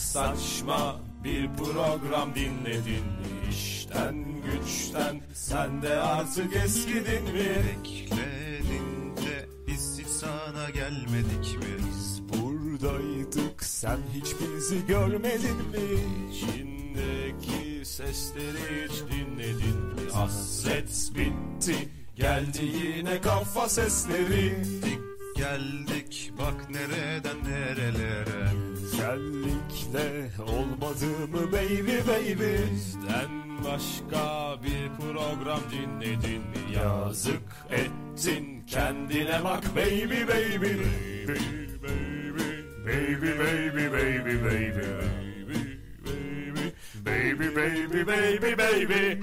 [0.00, 3.50] Saçma bir program dinledin mi?
[3.50, 7.50] İşten güçten sen de artık eskidin mi?
[7.68, 11.76] Bekledin de biz hiç sana gelmedik mi?
[11.78, 16.00] Biz buradaydık sen hiç bizi görmedin mi?
[16.30, 20.12] İçindeki sesleri hiç dinledin mi?
[20.12, 24.64] Hasret bitti geldi yine kafa sesleri.
[24.82, 25.00] Dik
[25.36, 28.69] geldik bak nereden nerelere.
[29.00, 32.72] Güzellikle olmadı mı baby baby?
[32.74, 33.30] Bizden
[33.64, 36.76] başka bir program dinledin mi?
[36.76, 40.84] Yazık ettin kendine bak baby baby.
[41.28, 41.40] Baby
[42.86, 45.10] baby baby baby baby baby.
[47.06, 49.20] Baby baby baby baby baby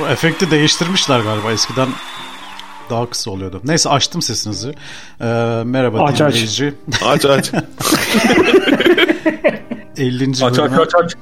[0.00, 1.52] Bu efekti değiştirmişler galiba.
[1.52, 1.88] Eskiden
[2.90, 3.60] daha kısa oluyordu.
[3.64, 4.68] Neyse açtım sesinizi.
[5.20, 5.24] Ee,
[5.64, 6.34] merhaba Aç, aç.
[6.34, 6.74] dinleyici.
[7.06, 7.50] Aç aç.
[9.96, 10.44] 50.
[10.44, 11.14] Aç aç aç aç.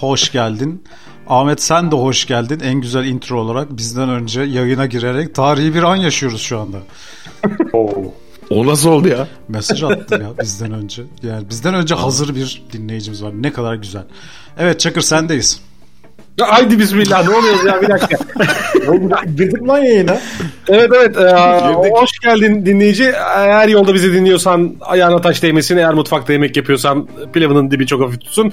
[0.00, 0.84] hoş geldin.
[1.28, 2.60] Ahmet sen de hoş geldin.
[2.60, 6.76] En güzel intro olarak bizden önce yayına girerek tarihi bir an yaşıyoruz şu anda.
[7.72, 8.14] Oo.
[8.50, 9.28] O nasıl oldu ya?
[9.48, 11.02] Mesaj attı ya bizden önce.
[11.22, 13.32] Yani bizden önce hazır bir dinleyicimiz var.
[13.34, 14.04] Ne kadar güzel.
[14.58, 15.60] Evet Çakır sendeyiz.
[16.38, 18.18] Ya haydi bismillah ne oluyoruz ya bir dakika.
[19.36, 20.20] Girdik lan yayına.
[20.68, 21.16] Evet evet.
[21.16, 23.12] e, hoş geldin dinleyici.
[23.36, 25.76] Eğer yolda bizi dinliyorsan ayağına taş değmesin.
[25.76, 28.52] Eğer mutfakta yemek yapıyorsan pilavının dibi çok hafif tutsun.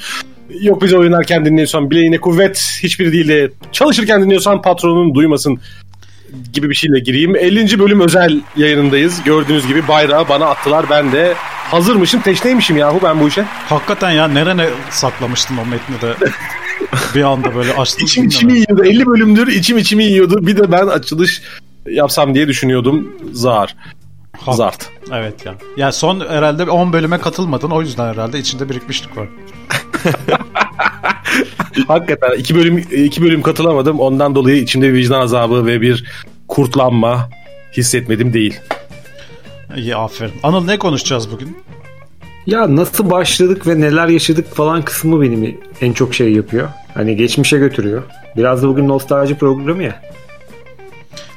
[0.62, 2.79] Yok bizi oynarken dinliyorsan bileğine kuvvet.
[2.84, 5.59] Hiçbiri değil de çalışırken dinliyorsan patronun duymasın
[6.53, 7.35] gibi bir şeyle gireyim.
[7.35, 7.79] 50.
[7.79, 9.23] bölüm özel yayınındayız.
[9.23, 10.85] Gördüğünüz gibi bayrağı bana attılar.
[10.90, 11.34] Ben de
[11.72, 13.44] hazırmışım, teşneymişim yahu ben bu işe.
[13.44, 16.16] Hakikaten ya nerene saklamıştın o metni de
[17.16, 18.06] bir anda böyle açtın.
[18.06, 18.84] İçim içimi yiyordu.
[18.86, 20.47] 50 bölümdür içim içimi yiyordu.
[20.47, 21.41] Bir de ben açılış
[21.90, 23.12] yapsam diye düşünüyordum.
[23.34, 23.75] Zar.
[24.40, 24.90] Ha- Zart.
[25.14, 25.56] Evet ya.
[25.78, 29.28] Ya son herhalde 10 bölüme katılmadın o yüzden herhalde içinde birikmişlik var.
[31.88, 34.00] Hakikaten iki bölüm iki bölüm katılamadım.
[34.00, 36.03] Ondan dolayı içimde bir vicdan azabı ve bir
[36.47, 37.30] kurtlanma
[37.78, 38.59] hissetmedim değil.
[39.78, 40.34] İyi aferin.
[40.44, 41.58] Anıl ne konuşacağız bugün?
[42.48, 46.70] Ya nasıl başladık ve neler yaşadık falan kısmı benim en çok şey yapıyor.
[46.94, 48.04] Hani geçmişe götürüyor.
[48.38, 50.02] Biraz da bugün nostalji programı ya.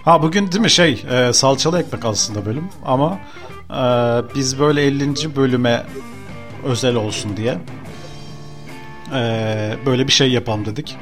[0.05, 3.19] Ha bugün değil mi şey e, salçalı ekmek aslında bölüm ama
[3.71, 3.81] e,
[4.35, 5.37] biz böyle 50.
[5.37, 5.83] bölüme
[6.65, 7.59] özel olsun diye
[9.15, 9.21] e,
[9.87, 10.97] böyle bir şey yapalım dedik.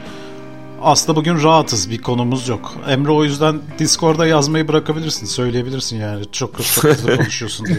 [0.87, 2.73] Aslında bugün rahatız bir konumuz yok.
[2.89, 5.27] Emre o yüzden Discord'da yazmayı bırakabilirsin.
[5.27, 6.25] Söyleyebilirsin yani.
[6.33, 7.79] Çok çok hızlı konuşuyorsun diye.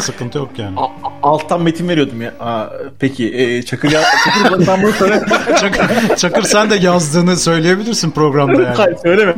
[0.00, 0.76] Sıkıntı yok yani.
[1.22, 2.34] Alttan metin veriyordum ya.
[2.40, 2.66] Aa,
[2.98, 5.22] peki e, Çakır ya Çakır ben bunu söyle.
[5.60, 8.76] Çakır, Çakır sen de yazdığını söyleyebilirsin programda yani.
[8.76, 9.34] Hayır söyleme.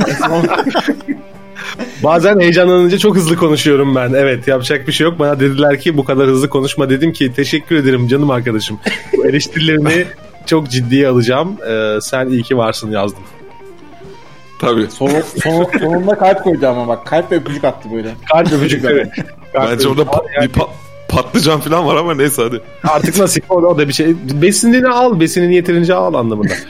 [2.03, 4.13] Bazen heyecanlanınca çok hızlı konuşuyorum ben.
[4.13, 5.19] Evet yapacak bir şey yok.
[5.19, 6.91] Bana dediler ki bu kadar hızlı konuşma.
[6.91, 8.79] Dedim ki teşekkür ederim canım arkadaşım.
[9.17, 10.07] Bu eleştirilerini
[10.47, 11.57] çok ciddiye alacağım.
[11.69, 13.23] Ee, sen iyi ki varsın yazdım.
[14.61, 14.87] Tabii.
[14.91, 15.11] Son,
[15.43, 18.15] son, sonunda kalp koydu ama bak kalp ve öpücük attı böyle.
[18.33, 19.09] Kalp öpücük evet.
[19.53, 20.69] Kalp Bence orada pa- bir pa-
[21.09, 22.61] patlıcan falan var ama neyse hadi.
[22.89, 24.17] Artık nasip o da, o da bir şey.
[24.43, 26.53] Besinini al, besinini yeterince al anlamında.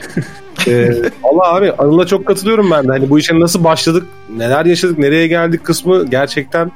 [0.67, 0.89] Ee,
[1.23, 2.91] Allah abi Anıl'a çok katılıyorum ben de.
[2.91, 4.05] Hani bu işe nasıl başladık,
[4.37, 6.71] neler yaşadık, nereye geldik kısmı gerçekten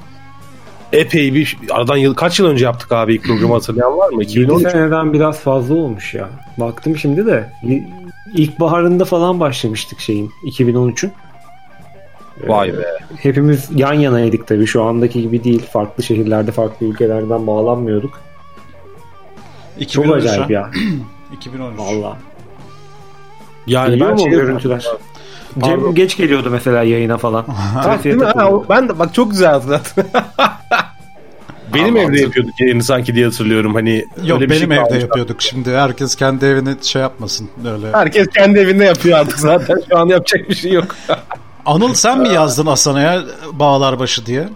[0.94, 4.24] epey bir aradan yıl kaç yıl önce yaptık abi ilk programı hatırlayan var mı?
[4.24, 4.72] 7 2013.
[4.72, 6.30] seneden biraz fazla olmuş ya.
[6.58, 7.50] Baktım şimdi de
[8.34, 11.12] ilkbaharında falan başlamıştık şeyin 2013'ün.
[12.48, 12.86] Vay be.
[13.18, 15.66] Hepimiz yan yanaydık tabii şu andaki gibi değil.
[15.66, 18.22] Farklı şehirlerde farklı ülkelerden bağlanmıyorduk.
[19.80, 20.54] Çok 2013 acayip ha.
[20.54, 20.72] ya.
[21.34, 21.80] 2013.
[21.80, 22.18] Valla.
[23.68, 24.86] Yani Geliyor ben mu o şey- görüntüler?
[25.65, 27.44] Cem geç geliyordu mesela yayına falan.
[27.44, 28.42] Ha, Trafiğe değil mi?
[28.42, 30.06] Ha, ben de bak çok güzel hatırlattın.
[31.74, 33.74] Benim evde yapıyorduk yayını sanki diye hatırlıyorum.
[33.74, 35.03] Hani Yok öyle bir şey benim evde kalmış.
[35.03, 35.42] yapıyorduk.
[35.42, 37.92] Şimdi herkes kendi evini şey yapmasın öyle.
[37.92, 39.81] Herkes kendi evinde yapıyor artık zaten.
[39.89, 40.95] Şu an yapacak bir şey yok.
[41.65, 43.21] Anıl sen mi yazdın Asana'ya
[43.51, 44.50] bağlar başı diye?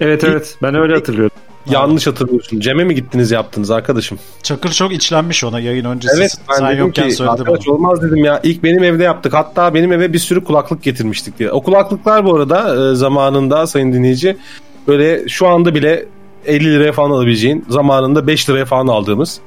[0.00, 1.36] Evet evet ben öyle hatırlıyorum.
[1.66, 2.60] Yanlış hatırlıyorsun.
[2.60, 4.18] Cem'e mi gittiniz yaptınız arkadaşım?
[4.42, 6.16] Çakır çok içlenmiş ona yayın öncesi.
[6.18, 7.74] Evet ben sen dedim yokken ki söyledi arkadaş bana.
[7.74, 8.40] olmaz dedim ya.
[8.42, 9.34] İlk benim evde yaptık.
[9.34, 11.50] Hatta benim eve bir sürü kulaklık getirmiştik diye.
[11.50, 14.36] O kulaklıklar bu arada e, zamanında sayın dinleyici
[14.88, 16.06] böyle şu anda bile
[16.46, 19.40] 50 liraya falan alabileceğin zamanında 5 liraya falan aldığımız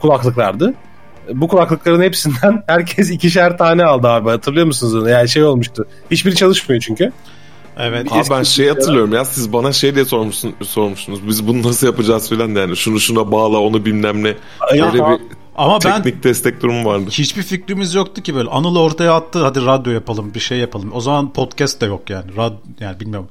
[0.00, 0.74] kulaklıklardı.
[1.34, 5.10] Bu kulaklıkların hepsinden herkes ikişer tane aldı abi hatırlıyor musunuz onu?
[5.10, 5.86] Yani şey olmuştu.
[6.10, 7.12] Hiçbiri çalışmıyor çünkü.
[7.76, 8.12] Evet.
[8.12, 11.28] Abi ben şey hatırlıyorum ya siz bana şey diye sormuşsun, sormuşsunuz.
[11.28, 14.36] Biz bunu nasıl yapacağız filan yani şunu şuna bağla onu bilmem ne.
[14.72, 15.20] Öyle bir
[15.56, 17.10] Ama ben teknik destek durumu vardı.
[17.10, 18.50] hiçbir fikrimiz yoktu ki böyle.
[18.50, 20.90] Anıl ortaya attı hadi radyo yapalım bir şey yapalım.
[20.92, 22.36] O zaman podcast da yok yani.
[22.36, 23.28] Rad, yani bilmiyorum.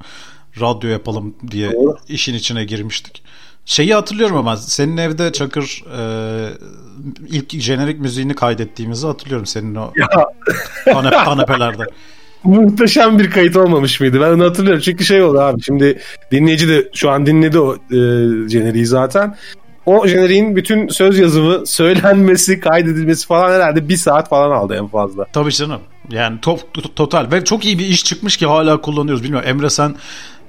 [0.60, 1.72] Radyo yapalım diye
[2.08, 3.22] işin içine girmiştik.
[3.64, 6.02] Şeyi hatırlıyorum ama senin evde Çakır e,
[7.28, 9.92] ilk jenerik müziğini kaydettiğimizi hatırlıyorum senin o
[10.84, 11.82] kanep, kanepelerde.
[12.46, 14.20] Muhteşem bir kayıt olmamış mıydı?
[14.20, 14.82] Ben onu hatırlıyorum.
[14.84, 15.62] Çünkü şey oldu abi.
[15.62, 15.98] Şimdi
[16.32, 17.98] dinleyici de şu an dinledi o e,
[18.48, 19.36] jeneriği zaten.
[19.86, 25.24] O jeneriğin bütün söz yazımı, söylenmesi, kaydedilmesi falan herhalde bir saat falan aldı en fazla.
[25.32, 25.80] Tabii canım.
[26.10, 29.24] Yani top, to- total ve çok iyi bir iş çıkmış ki hala kullanıyoruz.
[29.24, 29.94] Bilmiyorum Emre sen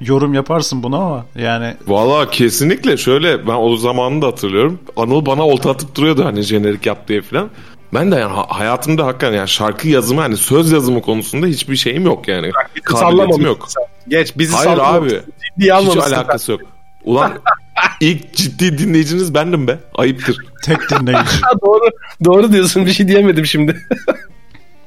[0.02, 4.80] yorum yaparsın buna ama yani Valla kesinlikle şöyle ben o zamanını da hatırlıyorum.
[4.96, 7.50] Anıl bana olta atıp duruyordu hani jenerik yap diye filan.
[7.94, 12.06] Ben de yani ha- hayatımda hakikaten yani şarkı yazımı hani söz yazımı konusunda hiçbir şeyim
[12.06, 12.52] yok yani.
[12.84, 13.66] Kabiliyetim yok.
[13.70, 13.84] sen.
[14.08, 15.22] Geç bizi Hayır abi.
[15.60, 16.62] Hiç alakası yok.
[17.04, 17.32] Ulan
[18.00, 19.80] ilk ciddi dinleyiciniz bendim be.
[19.96, 20.38] Ayıptır.
[20.64, 21.30] tek dinleyici.
[21.66, 21.90] Doğru,
[22.26, 22.86] doğru diyorsun.
[22.86, 23.78] Bir şey diyemedim şimdi.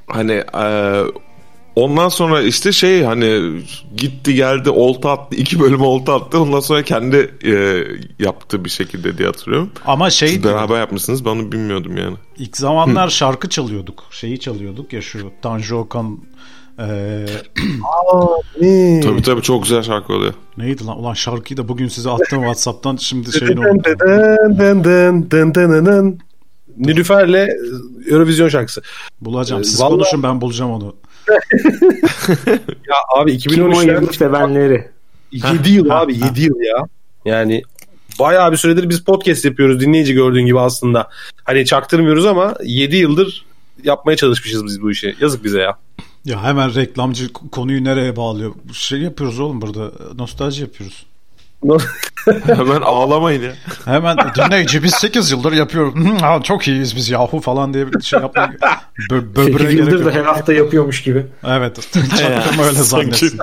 [0.06, 0.64] Hani e,
[1.76, 3.60] ondan sonra işte şey hani
[3.96, 5.36] gitti geldi olta attı.
[5.36, 6.40] iki bölüm olta attı.
[6.40, 7.84] Ondan sonra kendi e,
[8.18, 9.70] yaptı bir şekilde diye hatırlıyorum.
[9.86, 11.24] Ama şey Siz beraber yapmışsınız.
[11.24, 12.16] Ben onu bilmiyordum yani.
[12.38, 14.04] ilk zamanlar şarkı çalıyorduk.
[14.10, 16.18] Şeyi çalıyorduk ya şu Tanju Okan
[16.78, 17.26] e,
[19.02, 20.34] Tabii tabii çok güzel şarkı oluyor.
[20.56, 20.98] neydi lan?
[20.98, 23.56] Ulan şarkıyı da bugün size attım Whatsapp'tan şimdi dın
[25.86, 26.18] dın.
[26.78, 27.48] Nilüfer'le
[28.10, 28.82] Eurovision şarkısı.
[29.20, 29.64] Bulacağım.
[29.64, 30.96] Siz Vallahi- konuşun ben bulacağım onu.
[32.88, 34.88] Ya abi Kim 2013'ten oynadı sevenleri?
[35.32, 36.86] 7 yıl abi 7 yıl ya.
[37.24, 37.62] Yani
[38.18, 41.08] bayağı bir süredir biz podcast yapıyoruz dinleyici gördüğün gibi aslında.
[41.44, 43.44] Hani çaktırmıyoruz ama 7 yıldır
[43.84, 45.16] yapmaya çalışmışız biz bu işi.
[45.20, 45.78] Yazık bize ya.
[46.24, 48.54] Ya hemen reklamcı konuyu nereye bağlıyor?
[48.72, 49.90] Şey yapıyoruz oğlum burada.
[50.18, 51.06] Nostalji yapıyoruz.
[52.46, 53.52] Hemen ağlamayın ya.
[53.84, 55.94] Hemen dinleyici biz 8 yıldır yapıyoruz.
[55.94, 58.52] Hı, ha, çok iyiyiz biz yahu falan diye bir şey yapmaya
[59.10, 61.26] bö böbreğe 8 gerek yıldır da her hafta yapıyormuş gibi.
[61.46, 61.88] Evet.
[61.92, 63.40] Çaktırma öyle zannetsin.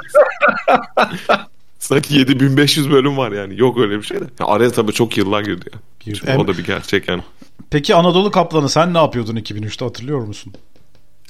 [1.79, 3.59] Sanki 7500 bölüm var yani.
[3.59, 4.23] Yok öyle bir şey de.
[4.39, 5.79] Ya araya tabii çok yıllar girdi ya.
[6.15, 7.21] Şimdi o da bir gerçek yani.
[7.69, 10.53] Peki Anadolu Kaplanı sen ne yapıyordun 2003'te hatırlıyor musun?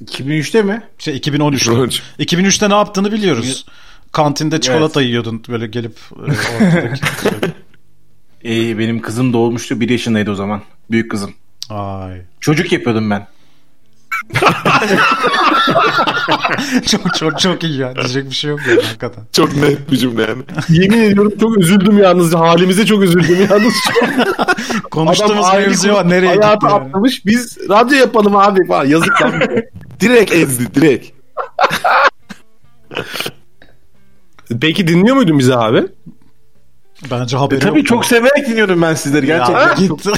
[0.06, 0.82] 2003'te mi?
[0.98, 1.72] Şey 2013'te.
[1.72, 2.00] Önce.
[2.20, 3.66] 2003'te ne yaptığını biliyoruz.
[4.12, 7.02] Kantinde çikolata yiyordun böyle gelip e, ortadaki.
[8.46, 9.80] Ee, benim kızım doğmuştu.
[9.80, 10.62] 1 yaşındaydı o zaman.
[10.92, 11.34] Büyük kızım.
[11.70, 12.22] Ay.
[12.40, 13.28] Çocuk yapıyordum ben.
[16.88, 17.96] çok çok çok iyi ya.
[17.96, 19.24] Diyecek bir şey yok yani hakikaten.
[19.32, 20.44] Çok net bir cümle yani.
[20.70, 22.34] Yemin ediyorum çok üzüldüm yalnız.
[22.34, 23.74] Halimize çok üzüldüm yalnız.
[24.92, 26.76] Konuştuğumuz aile mevzu var kurup nereye gitti Hayatı yani?
[26.76, 27.26] atlamış.
[27.26, 28.86] Biz radyo yapalım abi falan.
[28.86, 29.34] Yazık lan.
[30.00, 31.12] Direkt ezdi direkt.
[34.62, 35.84] Peki dinliyor muydun bizi abi?
[37.12, 37.88] Bence haberi E, tabii yok.
[37.88, 39.68] çok severek dinliyordum ben sizleri gerçekten.
[39.68, 40.10] Ya, gitti.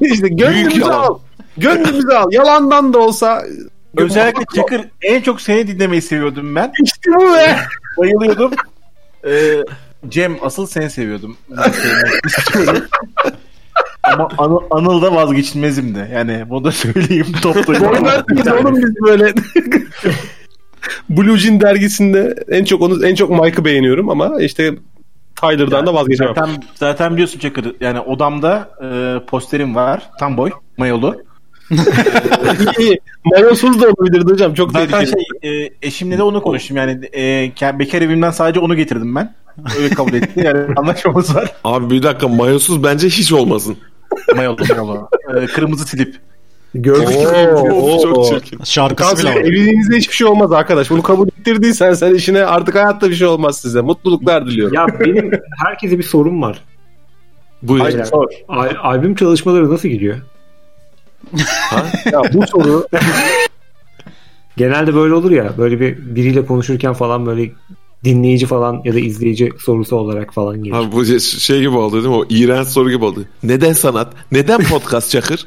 [0.00, 1.18] işte gönlümüzü al.
[1.56, 2.28] Gönlümüzü al.
[2.32, 3.42] Yalandan da olsa
[3.96, 6.72] Özellikle Çakır en çok seni dinlemeyi seviyordum ben.
[6.84, 7.56] işte bu be.
[7.98, 8.50] Bayılıyordum.
[9.26, 9.64] Ee,
[10.08, 11.36] Cem asıl seni seviyordum.
[14.02, 16.08] Ama Anıl, Anıl da vazgeçilmezimdi.
[16.14, 17.88] Yani bunu da söyleyeyim toplayayım.
[17.90, 19.32] Oynardık oğlum biz böyle.
[21.10, 24.74] Blue Jean dergisinde en çok onu en çok Mike'ı beğeniyorum ama işte
[25.40, 26.34] Tyler'dan da vazgeçemem.
[26.34, 30.10] Zaten, zaten biliyorsun Çakır yani odamda e, posterim var.
[30.18, 31.16] Tam boy mayolu.
[32.78, 33.00] İyi.
[33.24, 34.54] Mayosuz da olabilirdi hocam.
[34.54, 35.24] Çok Zaten tehlikeli.
[35.42, 39.34] şey e, eşimle de onu konuştum yani e, bekar evimden sadece onu getirdim ben.
[39.78, 41.52] Öyle kabul etti yani anlaşmamız var.
[41.64, 43.76] Abi bir dakika mayosuz bence hiç olmasın.
[44.36, 45.08] Mayolu mayolu.
[45.36, 46.16] E, kırmızı slip.
[46.74, 47.08] Gördük.
[47.72, 48.24] Oo, Çok oo.
[48.28, 48.60] çirkin.
[48.64, 49.36] Şarkısı bile var.
[49.40, 50.90] evliliğinizde hiçbir şey olmaz arkadaş.
[50.90, 53.80] Bunu kabul ettirdiysen sen işine artık hayatta bir şey olmaz size.
[53.80, 54.74] Mutluluklar diliyorum.
[54.74, 55.30] Ya benim
[55.64, 56.60] herkese bir sorum var.
[57.62, 57.82] Buyur.
[57.82, 58.08] Hayır.
[58.48, 60.16] Al- albüm çalışmaları nasıl gidiyor?
[62.12, 62.86] ya bu soru
[64.56, 65.52] Genelde böyle olur ya.
[65.58, 67.50] Böyle bir biriyle konuşurken falan böyle
[68.04, 70.76] dinleyici falan ya da izleyici sorusu olarak falan gelir.
[70.76, 72.14] Abi bu şey- şey gibi oldu değil mi?
[72.14, 73.24] O iğrenç soru gibi oldu.
[73.42, 74.12] Neden sanat?
[74.32, 75.46] Neden podcast Çakır?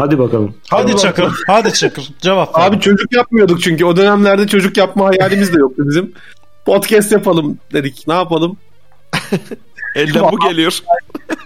[0.00, 0.54] Hadi bakalım.
[0.70, 1.32] Hadi Çakır.
[1.46, 2.08] Hadi Çakır.
[2.20, 2.66] Cevap ver.
[2.66, 6.12] abi çocuk yapmıyorduk çünkü o dönemlerde çocuk yapma hayalimiz de yoktu bizim.
[6.66, 8.04] Podcast yapalım dedik.
[8.08, 8.56] Ne yapalım?
[9.94, 10.78] Elden bu geliyor.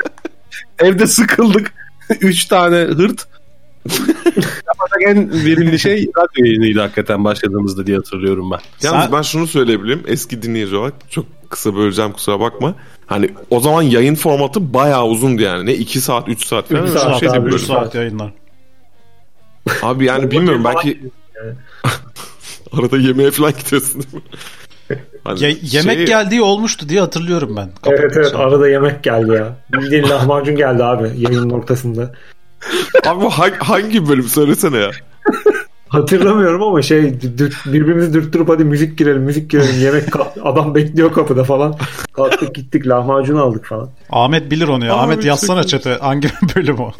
[0.79, 1.73] Evde sıkıldık.
[2.21, 3.27] Üç tane hırt.
[4.67, 8.59] Yapacak en verimli şey radyo yayınıydı hakikaten başladığımızda diye hatırlıyorum ben.
[8.83, 10.03] Yalnız Sen- ben şunu söyleyebilirim.
[10.07, 12.75] Eski dinleyici olarak çok kısa böleceğim kusura bakma.
[13.07, 15.67] Hani o zaman yayın formatı bayağı uzundu yani.
[15.67, 18.33] Ne 2 saat 3 saat falan Üç öyle bir saat abi, üç saat yayınlar.
[19.83, 21.01] Abi yani bilmiyorum belki
[22.73, 24.21] arada yemeğe falan gidiyorsun değil mi?
[25.25, 27.71] Hani Ye- yemek şey- geldiği olmuştu diye hatırlıyorum ben.
[27.83, 29.57] Kapı- Evet evet şey- arada yemek geldi ya.
[29.73, 32.13] Bildiğin lahmacun geldi abi yayının ortasında.
[33.07, 34.91] Abi bu hangi, hangi bölüm söylesene ya.
[35.95, 37.03] Hatırlamıyorum ama şey
[37.67, 40.05] birbirimizi dürttürüp hadi müzik girelim müzik girelim yemek
[40.43, 41.77] adam bekliyor kapıda falan.
[42.13, 43.91] Kalktık gittik lahmacun aldık falan.
[44.11, 44.95] Ahmet bilir onu ya.
[44.95, 46.93] Abi, Ahmet yazsana çete hangi bölüm o.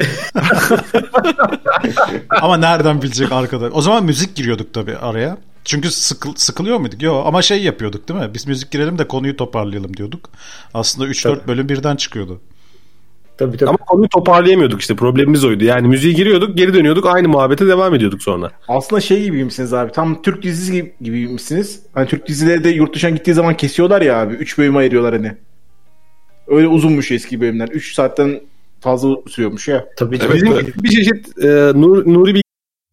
[2.41, 3.71] ama nereden bilecek arkadaş?
[3.75, 5.37] O zaman müzik giriyorduk tabii araya.
[5.65, 7.01] Çünkü sıkıl, sıkılıyor muyduk?
[7.01, 8.29] Yok ama şey yapıyorduk değil mi?
[8.33, 10.29] Biz müzik girelim de konuyu toparlayalım diyorduk.
[10.73, 12.41] Aslında 3-4 bölüm birden çıkıyordu.
[13.37, 13.69] Tabii tabii.
[13.69, 15.63] Ama konuyu toparlayamıyorduk işte problemimiz oydu.
[15.63, 18.51] Yani müziğe giriyorduk geri dönüyorduk aynı muhabbete devam ediyorduk sonra.
[18.67, 19.91] Aslında şey gibiymişsiniz abi.
[19.91, 21.79] Tam Türk dizisi gibi, gibiymişsiniz.
[21.93, 24.33] Hani Türk dizileri de yurt dışına gittiği zaman kesiyorlar ya abi.
[24.33, 25.31] 3 bölüme ayırıyorlar hani.
[26.47, 27.67] Öyle uzunmuş eski bölümler.
[27.67, 28.41] 3 saatten
[28.79, 29.85] fazla sürüyormuş ya.
[29.97, 30.83] Tabii Evet, Bizim evet.
[30.83, 32.41] bir çeşit e, Nur, Nuri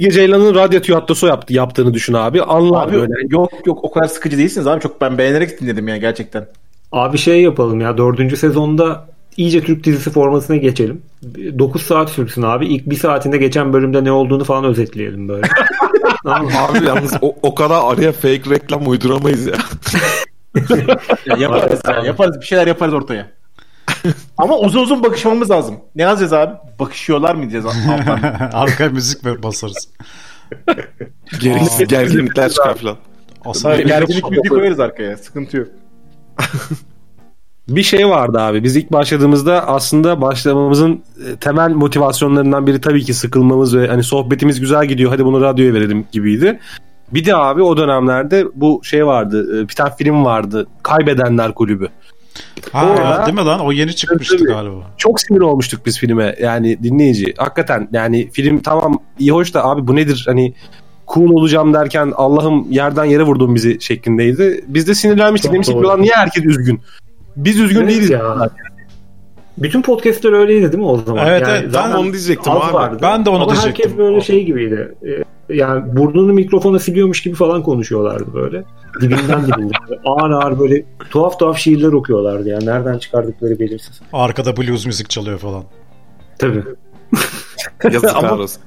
[0.00, 2.42] Ceylan'ın radyo tiyatrosu yaptı, yaptığını düşün abi.
[2.42, 3.12] Anlar Abi böyle.
[3.28, 4.80] yok yok o kadar sıkıcı değilsiniz abi.
[4.80, 6.46] Çok ben beğenerek dinledim ya gerçekten.
[6.92, 11.02] Abi şey yapalım ya dördüncü sezonda iyice Türk dizisi formasına geçelim.
[11.58, 12.66] 9 saat sürsün abi.
[12.66, 15.46] İlk bir saatinde geçen bölümde ne olduğunu falan özetleyelim böyle.
[16.24, 19.54] Abi yalnız o, o kadar araya fake reklam uyduramayız ya.
[21.26, 23.30] Ya yaparız ya, yaparız bir şeyler yaparız ortaya.
[24.38, 25.74] Ama uzun uzun bakışmamız lazım.
[25.94, 26.54] Ne yazacağız abi?
[26.80, 27.66] Bakışıyorlar mı diyeceğiz.
[28.52, 29.88] Arka müzik ve basarız.
[31.40, 32.96] Gergin, gerginlikler çıkar falan.
[33.44, 35.16] Aslında Gerginlik müziği koyarız arkaya.
[35.16, 35.68] Sıkıntı yok.
[37.68, 38.62] Bir şey vardı abi.
[38.64, 41.02] Biz ilk başladığımızda aslında başlamamızın
[41.32, 45.10] e, temel motivasyonlarından biri tabii ki sıkılmamız ve hani sohbetimiz güzel gidiyor.
[45.10, 46.60] Hadi bunu radyoya verelim gibiydi.
[47.14, 49.58] Bir de abi o dönemlerde bu şey vardı.
[49.60, 50.66] e, Bir tane film vardı.
[50.82, 51.88] Kaybedenler Kulübü.
[52.72, 53.60] Ha, Orada- değil mi lan?
[53.60, 54.48] O yeni çıkmıştı Tabii.
[54.48, 54.74] galiba.
[54.96, 56.36] Çok sinir olmuştuk biz filme.
[56.40, 57.34] Yani dinleyici.
[57.36, 60.24] Hakikaten yani film tamam iyi hoş da abi bu nedir?
[60.28, 60.54] Hani
[61.14, 64.64] cool olacağım derken Allah'ım yerden yere vurdun bizi şeklindeydi.
[64.68, 65.48] Biz de sinirlenmiştik.
[65.48, 65.86] Çok Demiştik doğru.
[65.86, 66.80] "Ulan niye herkes üzgün?
[67.36, 68.10] Biz üzgün Evet değiliz.
[68.10, 68.50] ya.
[69.58, 71.26] Bütün podcastler öyleydi değil mi o zaman?
[71.26, 71.62] Evet, evet.
[71.64, 72.74] Ben zaten onu diyecektim abi.
[72.74, 72.98] vardı.
[73.02, 73.84] Ben de onu Ama diyecektim.
[73.84, 74.94] herkes böyle şey gibiydi.
[75.06, 78.64] Ee, Yani burnunu mikrofona siliyormuş gibi falan konuşuyorlardı böyle.
[79.00, 79.70] Dibinden dibinden.
[80.04, 82.66] Ağır ağır böyle tuhaf tuhaf şiirler okuyorlardı yani.
[82.66, 84.00] Nereden çıkardıkları belirsiz.
[84.12, 85.64] Arkada blues müzik çalıyor falan.
[86.38, 86.62] Tabii.
[87.92, 88.62] Yazıklar Ama- olsun.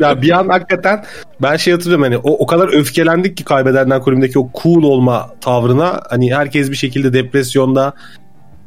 [0.00, 1.04] ya bir an hakikaten
[1.42, 6.00] ben şey hatırlıyorum hani o, o kadar öfkelendik ki kaybedenler kulübündeki o cool olma tavrına
[6.10, 7.92] hani herkes bir şekilde depresyonda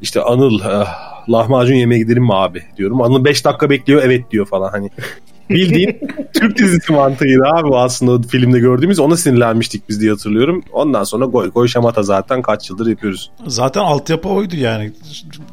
[0.02, 3.02] işte Anıl ah, lahmacun yemeye gidelim mi abi diyorum.
[3.02, 4.90] Anıl 5 dakika bekliyor evet diyor falan hani
[5.50, 6.00] Bildiğin
[6.34, 9.00] Türk dizisi mantığıydı abi bu aslında filmde gördüğümüz.
[9.00, 10.64] Ona sinirlenmiştik biz diye hatırlıyorum.
[10.72, 13.32] Ondan sonra goy goy şamata zaten kaç yıldır yapıyoruz.
[13.48, 14.92] Zaten altyapı oydu yani.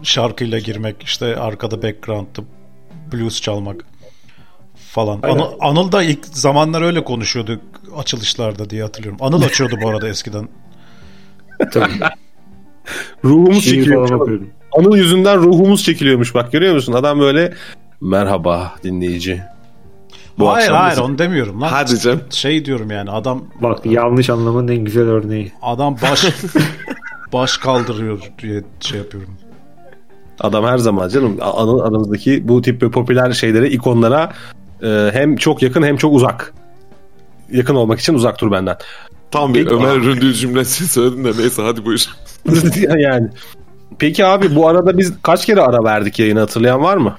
[0.02, 2.42] Şarkıyla girmek işte arkada background'da
[3.12, 3.84] blues çalmak
[4.74, 5.20] falan.
[5.22, 7.60] Anıl, Anıl da ilk zamanlar öyle konuşuyordu
[7.96, 9.18] açılışlarda diye hatırlıyorum.
[9.20, 10.48] Anıl açıyordu bu arada eskiden.
[13.24, 14.10] Ruhumuz çekiliyormuş.
[14.10, 14.50] falan okuyordum.
[14.78, 16.92] Anıl yüzünden ruhumuz çekiliyormuş bak görüyor musun?
[16.92, 17.54] Adam böyle
[18.00, 19.42] merhaba dinleyici.
[20.38, 21.68] Bu hayır akşam hayır da- onu demiyorum lan.
[21.68, 22.20] Hadi canım.
[22.30, 25.52] Şey diyorum yani adam Bak yanlış anlamanın en güzel örneği.
[25.62, 26.26] adam baş
[27.32, 29.34] baş kaldırıyor diye şey yapıyorum.
[30.40, 34.32] Adam her zaman canım Anıl aramızdaki bu tip böyle popüler şeylere, ikonlara
[34.82, 36.54] e, hem çok yakın hem çok uzak.
[37.52, 38.76] Yakın olmak için uzak dur benden.
[39.30, 39.74] Tam bir Peki.
[39.76, 42.06] Ömer Ründül cümlesi söyledin de neyse hadi buyur.
[42.98, 43.28] yani.
[43.99, 47.18] Peki abi bu arada biz kaç kere ara verdik yayını hatırlayan var mı?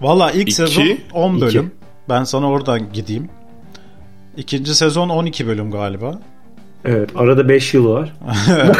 [0.00, 0.52] Valla ilk İki.
[0.52, 1.40] sezon 10 İki.
[1.40, 1.70] bölüm.
[2.08, 3.28] Ben sana oradan gideyim.
[4.36, 6.20] İkinci sezon 12 bölüm galiba.
[6.84, 8.12] Evet arada 5 yıl var.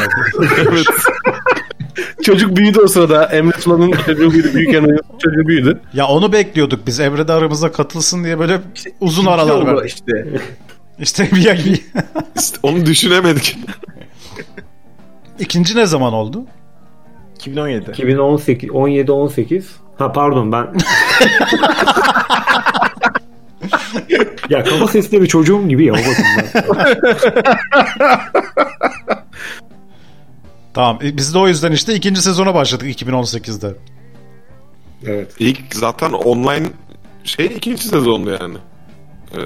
[2.23, 3.25] Çocuk büyüdü o sırada.
[3.25, 4.55] Emre Tuna'nın çocuğu büyüdü.
[4.55, 5.81] Büyük Emre'nin çocuğu büyüdü.
[5.95, 7.01] Ya onu bekliyorduk biz.
[7.01, 8.61] Emre de aramıza katılsın diye böyle
[9.01, 9.91] uzun aralar verdik.
[9.91, 10.27] işte.
[10.99, 11.81] İşte bir, bir
[12.39, 13.59] İşte onu düşünemedik.
[15.39, 16.45] ikinci ne zaman oldu?
[17.37, 17.91] 2017.
[17.91, 19.77] 2018 17 18.
[19.99, 20.67] Ha pardon ben
[24.51, 25.97] Ya kafa sesli bir çocuğum gibi ya o.
[30.75, 30.99] Tamam.
[31.03, 33.75] e, Biz de o yüzden işte ikinci sezona başladık 2018'de.
[35.07, 35.35] evet.
[35.39, 36.67] İlk zaten online
[37.25, 38.57] şey ikinci sezondu yani.
[39.35, 39.39] Ee,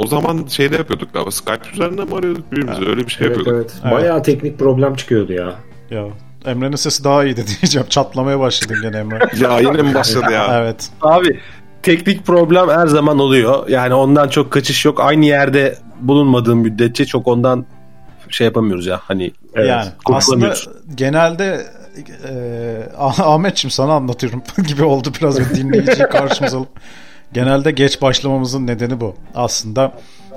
[0.00, 1.30] o zaman şeyde yapıyorduk galiba.
[1.30, 2.88] Skype üzerinden mi arıyorduk birbirimizi?
[2.88, 3.70] Öyle bir şey Evet, yapıyorduk.
[3.82, 3.92] evet.
[3.92, 5.54] Bayağı teknik problem çıkıyordu ya.
[5.90, 6.04] Ya
[6.46, 7.88] Emre'nin sesi daha iyiydi diyeceğim.
[7.88, 9.18] Çatlamaya başladın gene Emre.
[9.40, 10.58] Ya yine mi başladı ya?
[10.62, 10.88] evet.
[11.02, 11.40] Abi
[11.82, 13.68] teknik problem her zaman oluyor.
[13.68, 15.00] Yani ondan çok kaçış yok.
[15.00, 17.66] Aynı yerde bulunmadığın müddetçe çok ondan
[18.28, 19.00] şey yapamıyoruz ya.
[19.04, 19.68] Hani Evet.
[19.68, 20.54] yani aslında
[20.94, 21.66] genelde
[22.28, 22.32] e,
[22.98, 26.68] Ah- Ahmetçim sana anlatıyorum gibi oldu biraz bir dinleyici karşımıza alıp.
[27.34, 29.14] Genelde geç başlamamızın nedeni bu.
[29.34, 29.92] Aslında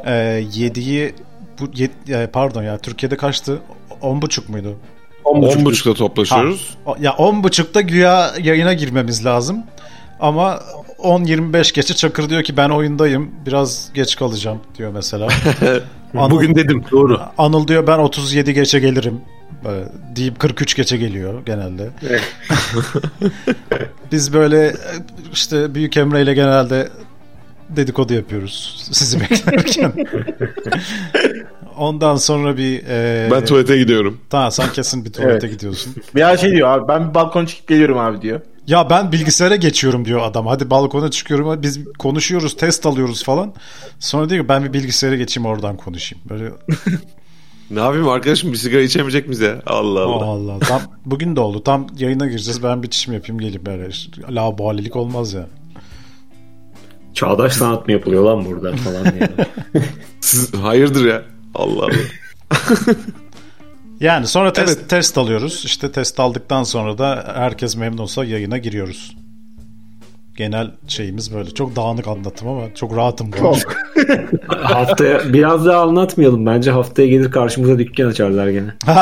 [0.05, 1.15] e, 7'yi
[1.59, 3.59] bu yed- e, pardon ya Türkiye'de kaçtı?
[4.01, 4.75] 10.30 muydu?
[5.25, 6.77] 10.30'da toplaşıyoruz.
[6.85, 9.63] O- Ya 10.30'da güya yayına girmemiz lazım.
[10.19, 10.59] Ama
[10.99, 13.31] 10.25 geçe Çakır diyor ki ben oyundayım.
[13.45, 15.27] Biraz geç kalacağım diyor mesela.
[16.17, 17.21] Anıl- bugün dedim doğru.
[17.37, 19.21] Anıl diyor ben 37 geçe gelirim.
[19.63, 21.89] Böyle deyip 43 geçe geliyor genelde.
[24.11, 24.75] Biz böyle
[25.33, 26.89] işte Büyük Emre ile genelde
[27.69, 29.93] dedikodu yapıyoruz sizi beklerken.
[31.77, 34.21] Ondan sonra bir e, Ben tuvalete gidiyorum.
[34.29, 35.95] Tamam sen kesin bir tuvalete gidiyorsun.
[36.15, 38.41] Bir şey diyor abi ben bir balkona çıkıp geliyorum abi diyor.
[38.67, 40.47] Ya ben bilgisayara geçiyorum diyor adam.
[40.47, 41.61] Hadi balkona çıkıyorum.
[41.61, 43.53] Biz konuşuyoruz, test alıyoruz falan.
[43.99, 46.25] Sonra diyor ki ben bir bilgisayara geçeyim oradan konuşayım.
[46.29, 46.45] Böyle
[47.71, 49.61] Ne yapayım arkadaşım bir sigara içemeyecek miyiz ya?
[49.65, 50.25] Allah Allah.
[50.25, 50.59] Allah Allah.
[50.59, 51.63] Tam, bugün de oldu.
[51.63, 52.63] Tam yayına gireceğiz.
[52.63, 53.89] Ben bir çişim yapayım gelip böyle.
[54.29, 55.47] Lavabalilik olmaz ya.
[57.13, 59.29] Çağdaş sanat mı yapılıyor lan burada falan diye.
[60.21, 61.23] Siz hayırdır ya?
[61.55, 61.91] Allah Allah.
[63.99, 64.89] Yani sonra test, Evet.
[64.89, 65.61] test alıyoruz.
[65.65, 69.15] İşte test aldıktan sonra da herkes memnunsa yayına giriyoruz.
[70.35, 71.49] Genel şeyimiz böyle.
[71.49, 73.31] Çok dağınık anlattım ama çok rahatım.
[73.41, 73.59] bu arada.
[74.75, 76.45] haftaya biraz daha anlatmayalım.
[76.45, 78.73] Bence haftaya gelir karşımıza dükkan açarlar gene.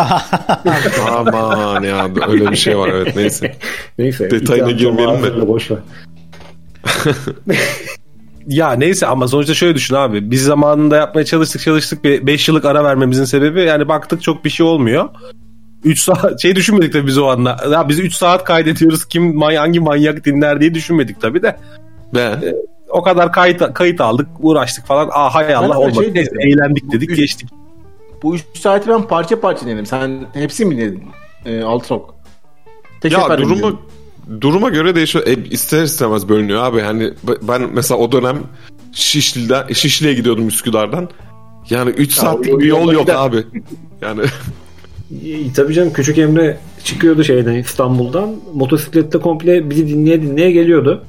[1.11, 3.55] Aman ya öyle bir şey var evet neyse.
[3.97, 4.31] Neyse.
[4.31, 5.47] Detayına girmeyelim de.
[5.47, 5.79] Boş ver.
[8.47, 10.31] Ya neyse ama sonuçta şöyle düşün abi.
[10.31, 12.03] Biz zamanında yapmaya çalıştık çalıştık.
[12.03, 15.09] 5 yıllık ara vermemizin sebebi yani baktık çok bir şey olmuyor.
[15.83, 17.57] 3 saat şey düşünmedik tabii biz o anda.
[17.71, 19.05] Ya biz 3 saat kaydediyoruz.
[19.05, 21.57] Kim hangi manyak dinler diye düşünmedik tabii de.
[22.15, 22.53] Be.
[22.89, 25.09] O kadar kayıt kayıt aldık, uğraştık falan.
[25.11, 26.03] Aa hay Allah olmadı.
[26.03, 26.39] şey dedim.
[26.39, 27.49] eğlendik dedik, geçtik.
[28.23, 29.85] Bu 3 saati ben parça parça dedim.
[29.85, 31.03] Sen hepsi mi dedin?
[31.45, 32.13] Ee, alt rock.
[33.01, 33.73] Tek Ya duruma
[34.41, 35.27] duruma göre değişiyor.
[35.27, 36.81] E, ister istemez bölünüyor abi.
[36.81, 38.37] Hani ben mesela o dönem
[38.93, 41.09] Şişli'den Şişli'ye gidiyordum Üsküdar'dan.
[41.69, 43.43] Yani 3 saatlik o bir yol yok abi.
[44.01, 44.21] Yani
[45.21, 48.35] İyi, tabii canım küçük Emre çıkıyordu şeyden İstanbul'dan.
[48.53, 51.03] Motosiklette komple bizi dinleye dinleye geliyordu.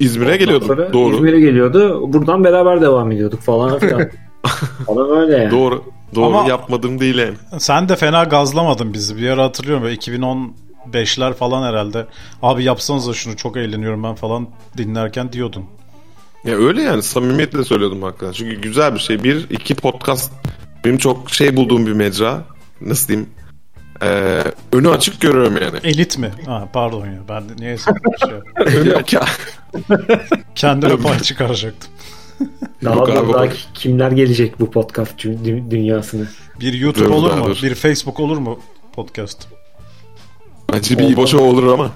[0.00, 0.68] İzmir'e geliyordum.
[0.68, 1.14] Sonra Doğru.
[1.14, 2.12] İzmir'e geliyordu.
[2.12, 4.10] Buradan beraber devam ediyorduk falan filan.
[4.86, 5.50] falan öyle yani.
[5.50, 5.84] Doğru.
[6.14, 7.34] Doğru Ama- yapmadığım değil yani.
[7.58, 9.16] Sen de fena gazlamadın bizi.
[9.16, 12.06] Bir ara hatırlıyorum böyle 2015'ler falan herhalde.
[12.42, 15.64] Abi yapsanıza şunu çok eğleniyorum ben falan dinlerken diyordun.
[16.44, 18.32] Ya öyle yani samimiyetle söylüyordum hakikaten.
[18.32, 19.24] Çünkü güzel bir şey.
[19.24, 20.32] Bir, iki podcast
[20.84, 22.44] benim çok şey bulduğum bir mecra.
[22.80, 23.30] Nasıl diyeyim?
[24.02, 25.78] Ee, önü açık görüyorum yani.
[25.84, 26.30] Elit mi?
[26.46, 29.02] Ha, pardon ya ben niyeyse şey Ya-
[30.54, 31.90] Kendime pay çıkaracaktım.
[32.84, 36.26] Daha, Yok abi, daha kimler gelecek bu podcast dü- dünyasına?
[36.60, 37.44] Bir YouTube Dur, olur mu?
[37.46, 37.58] dur.
[37.62, 38.60] Bir Facebook olur mu
[38.92, 39.48] podcast?
[40.72, 41.90] Bence bir İbo Show olur ama.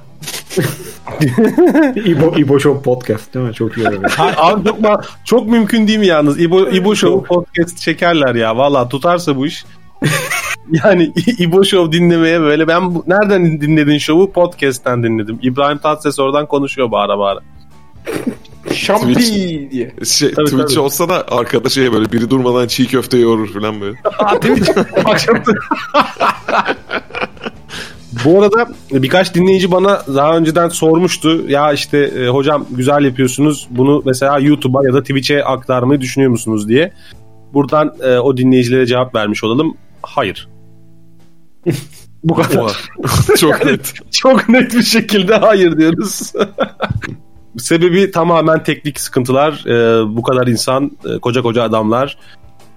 [1.94, 3.54] İbo, İbo Show podcast değil mi?
[3.54, 4.04] Çok iyi olur.
[4.36, 6.40] Abi çok, çok mümkün değil mi yalnız?
[6.40, 8.56] İbo, İbo Show podcast çekerler ya.
[8.56, 9.64] Valla tutarsa bu iş.
[10.84, 14.32] yani İbo Show dinlemeye böyle ben bu, nereden dinledin şovu?
[14.32, 15.38] Podcast'ten dinledim.
[15.42, 17.40] İbrahim Tatlıses oradan konuşuyor bağıra bağıra.
[18.74, 19.70] Şampi Twitch.
[19.70, 19.92] diye.
[20.04, 20.80] Şey, Tabii, Twitch tabii.
[20.80, 23.96] olsa da arkada şey böyle biri durmadan çiğ köfte yoğurur falan böyle.
[24.42, 24.66] Değil mi?
[25.04, 25.36] Akşam
[28.24, 31.48] Bu arada birkaç dinleyici bana daha önceden sormuştu.
[31.48, 33.68] Ya işte e, hocam güzel yapıyorsunuz.
[33.70, 36.92] Bunu mesela YouTube'a ya da Twitch'e aktarmayı düşünüyor musunuz diye.
[37.54, 39.76] Buradan e, o dinleyicilere cevap vermiş olalım.
[40.02, 40.48] Hayır.
[42.24, 42.58] Bu kadar.
[42.60, 43.36] Oha.
[43.38, 43.94] Çok net.
[44.12, 46.32] Çok net bir şekilde hayır diyoruz.
[47.58, 49.64] Sebebi tamamen teknik sıkıntılar.
[49.66, 52.18] Ee, bu kadar insan, e, koca koca adamlar.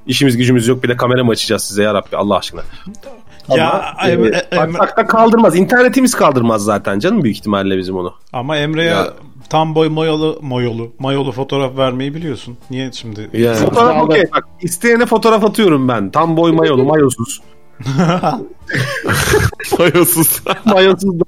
[0.07, 2.61] İşimiz gücümüz yok bir de kamera mı açacağız size ya Rabbi Allah aşkına.
[3.55, 5.55] Ya Ama, em- e, em- açsak da kaldırmaz.
[5.55, 8.13] İnternetimiz kaldırmaz zaten canım büyük ihtimalle bizim onu.
[8.33, 9.13] ama Emre'ye Ya.
[9.49, 12.57] tam boy mayolu, mayolu, mayolu fotoğraf vermeyi biliyorsun.
[12.71, 13.29] Niye şimdi?
[13.33, 13.55] Yani.
[13.57, 14.23] Fotoğraf okey.
[14.35, 16.11] Bak isteyene fotoğraf atıyorum ben.
[16.11, 17.41] Tam boy mayolu, mayosuz.
[19.79, 20.41] Mayosuz.
[20.65, 21.23] Mayosuz da.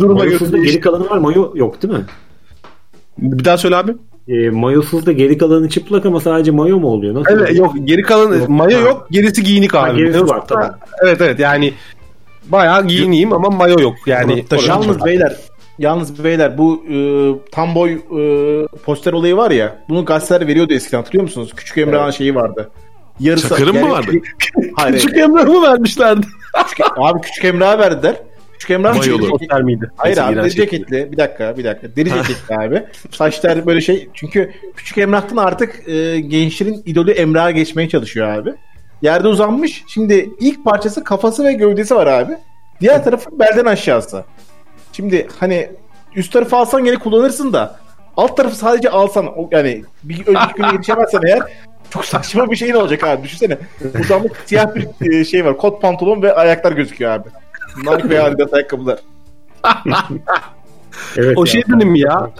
[0.00, 0.66] Duruma Mayosuzda göre.
[0.66, 1.18] geri kalanı var.
[1.18, 2.04] Mayo yok değil mi?
[3.18, 3.92] Bir daha söyle abi.
[4.28, 7.14] E, mayosuzda geri kalanı çıplak ama sadece mayo mu oluyor?
[7.14, 7.56] Nasıl Evet oluyor?
[7.64, 8.48] yok geri kalan Yok.
[8.48, 8.82] mayo Ha.
[8.84, 9.90] yok gerisi giyinik abi.
[9.90, 10.70] Ha, gerisi Mayosuz var, da- tamam.
[11.04, 11.72] Evet evet yani
[12.48, 14.44] bayağı giyineyim ama mayo yok yani.
[14.66, 15.36] Yalnız beyler
[15.78, 16.96] Yalnız beyler bu e,
[17.52, 21.52] tam boy e, poster olayı var ya bunu gazeteler veriyordu eskiden hatırlıyor musunuz?
[21.56, 22.70] Küçük Emrah'ın şeyi vardı.
[23.20, 24.10] Yarısı, Çakır'ın mı vardı?
[24.76, 24.94] Hayır.
[24.94, 26.26] Küçük Emrah'ı vermişlerdi.
[26.68, 28.16] küçük, abi Küçük Emrah'a verdiler.
[28.52, 29.90] Küçük Emrah deri- Poster miydi?
[29.96, 30.64] Hayır Neyse, abi deri şey.
[30.64, 31.12] ceketli.
[31.12, 31.96] Bir dakika bir dakika.
[31.96, 32.84] Deri ceketli abi.
[33.10, 34.08] Saçlar böyle şey.
[34.14, 38.54] Çünkü Küçük Emrah'tan artık e, gençlerin idolü Emrah'a geçmeye çalışıyor abi.
[39.02, 39.84] Yerde uzanmış.
[39.88, 42.32] Şimdi ilk parçası kafası ve gövdesi var abi.
[42.80, 44.24] Diğer tarafı belden aşağısı.
[44.92, 45.70] Şimdi hani
[46.16, 47.76] üst tarafı alsan gene kullanırsın da
[48.16, 51.40] alt tarafı sadece alsan yani bir önceki güne yetişemezsen eğer
[51.90, 53.22] çok saçma bir şeyin olacak abi.
[53.24, 53.58] Düşünsene.
[54.00, 55.56] Uzanmış siyah bir e, şey var.
[55.56, 57.28] Kot pantolon ve ayaklar gözüküyor abi.
[57.76, 58.98] Nike ve Adidas ayakkabılar.
[61.16, 61.46] Evet O ya.
[61.46, 62.30] şey dönemi ya.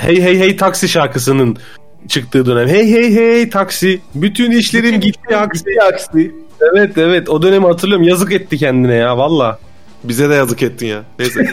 [0.00, 1.56] Hey hey hey taksi şarkısının
[2.08, 2.68] çıktığı dönem.
[2.68, 4.00] Hey hey hey taksi.
[4.14, 5.64] Bütün işlerim gitti aksi.
[5.64, 6.34] Gitti aksi.
[6.72, 8.08] Evet evet o dönemi hatırlıyorum.
[8.08, 9.58] Yazık etti kendine ya valla.
[10.04, 11.02] Bize de yazık ettin ya.
[11.18, 11.52] Neyse.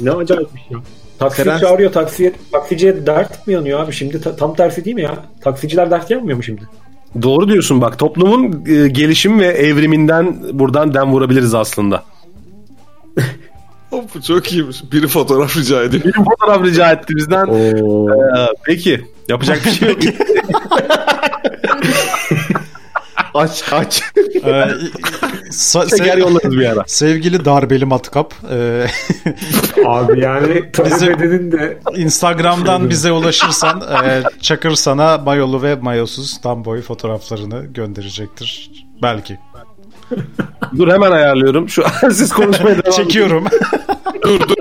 [0.00, 0.76] Ne acayip bir şey.
[1.18, 3.92] Taksi Seren- çağırıyor taksiye, taksiciye dert mi yanıyor abi?
[3.92, 5.14] Şimdi ta- tam tersi değil mi ya?
[5.40, 6.62] Taksiciler dert yanmıyor mu şimdi?
[7.22, 12.04] Doğru diyorsun bak toplumun e, gelişim ve evriminden buradan dem vurabiliriz aslında.
[13.90, 14.92] Hop, çok iyiymiş.
[14.92, 16.04] Biri fotoğraf rica ediyor.
[16.04, 17.46] Bir fotoğraf rica etti bizden.
[17.46, 17.72] Ee,
[18.64, 19.98] peki yapacak bir şey yok.
[23.34, 24.02] Aç aç.
[24.44, 24.64] Ee,
[25.90, 26.84] Şeker yollarız bir ara.
[26.86, 28.34] sevgili darbeli matkap.
[28.50, 28.86] e,
[29.86, 36.40] Abi yani tarif Bizim- edenin de Instagram'dan bize ulaşırsan e, Çakır sana mayolu ve mayosuz
[36.40, 38.70] tam boy fotoğraflarını gönderecektir.
[39.02, 39.38] Belki.
[40.78, 41.68] Dur hemen ayarlıyorum.
[41.68, 42.96] Şu an siz konuşmaya devam.
[42.96, 43.44] Çekiyorum.
[44.24, 44.54] dur dur.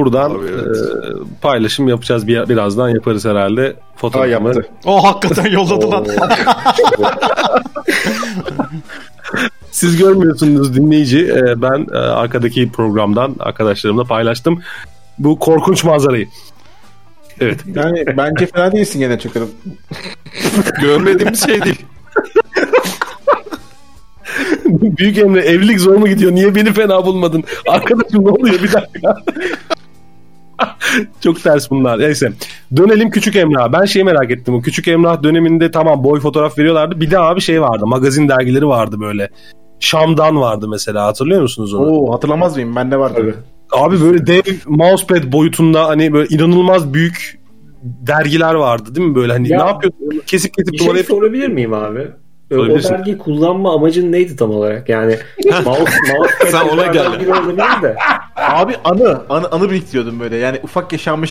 [0.00, 0.76] Buradan Abi, evet.
[0.76, 3.76] e, paylaşım yapacağız bir, birazdan yaparız herhalde.
[4.30, 4.66] Yaptı.
[4.84, 6.06] o hakikaten yolladı lan.
[9.70, 11.26] Siz görmüyorsunuz dinleyici.
[11.26, 14.62] E, ben e, arkadaki programdan arkadaşlarımla paylaştım.
[15.18, 16.28] Bu korkunç manzarayı.
[17.40, 17.60] Evet.
[17.74, 19.50] Yani bence fena değilsin gene Çakır'ım.
[20.80, 21.84] Görmediğimiz şey değil.
[24.64, 26.32] Büyük Emre evlilik zor mu gidiyor?
[26.32, 27.44] Niye beni fena bulmadın?
[27.68, 29.16] Arkadaşım ne oluyor bir dakika.
[31.20, 31.98] Çok ters bunlar.
[31.98, 32.32] Neyse.
[32.76, 33.72] Dönelim Küçük Emrah.
[33.72, 34.54] Ben şeyi merak ettim.
[34.54, 37.00] O Küçük Emrah döneminde tamam boy fotoğraf veriyorlardı.
[37.00, 37.86] Bir de abi şey vardı.
[37.86, 39.28] Magazin dergileri vardı böyle.
[39.80, 41.06] Şam'dan vardı mesela.
[41.06, 41.86] Hatırlıyor musunuz onu?
[41.86, 42.76] Oo hatırlamaz mıyım?
[42.76, 43.34] Bende var tabii.
[43.72, 47.40] Abi böyle dev mousepad boyutunda hani böyle inanılmaz büyük
[47.82, 51.48] dergiler vardı değil mi böyle hani Ya, ne yapıyorsun kesip kesip bir duvara şey sorabilir
[51.48, 52.08] miyim abi?
[52.50, 54.88] Ee, O dergiyi kullanma amacın neydi tam olarak?
[54.88, 55.16] Yani
[55.64, 55.80] mouse,
[56.16, 57.20] mouse Sen ona gel.
[57.20, 57.96] biri olabilir de.
[58.36, 60.36] Abi anı, anı, anı biriktiriyordum böyle.
[60.36, 61.30] Yani ufak yaşanmış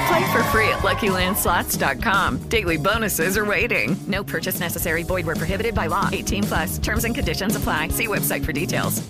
[0.11, 2.39] Play for free at LuckyLandSlots.com.
[2.49, 3.95] Daily bonuses are waiting.
[4.07, 5.03] No purchase necessary.
[5.03, 6.09] Void where prohibited by law.
[6.11, 6.79] 18 plus.
[6.79, 7.89] Terms and conditions apply.
[7.89, 9.01] See website for details.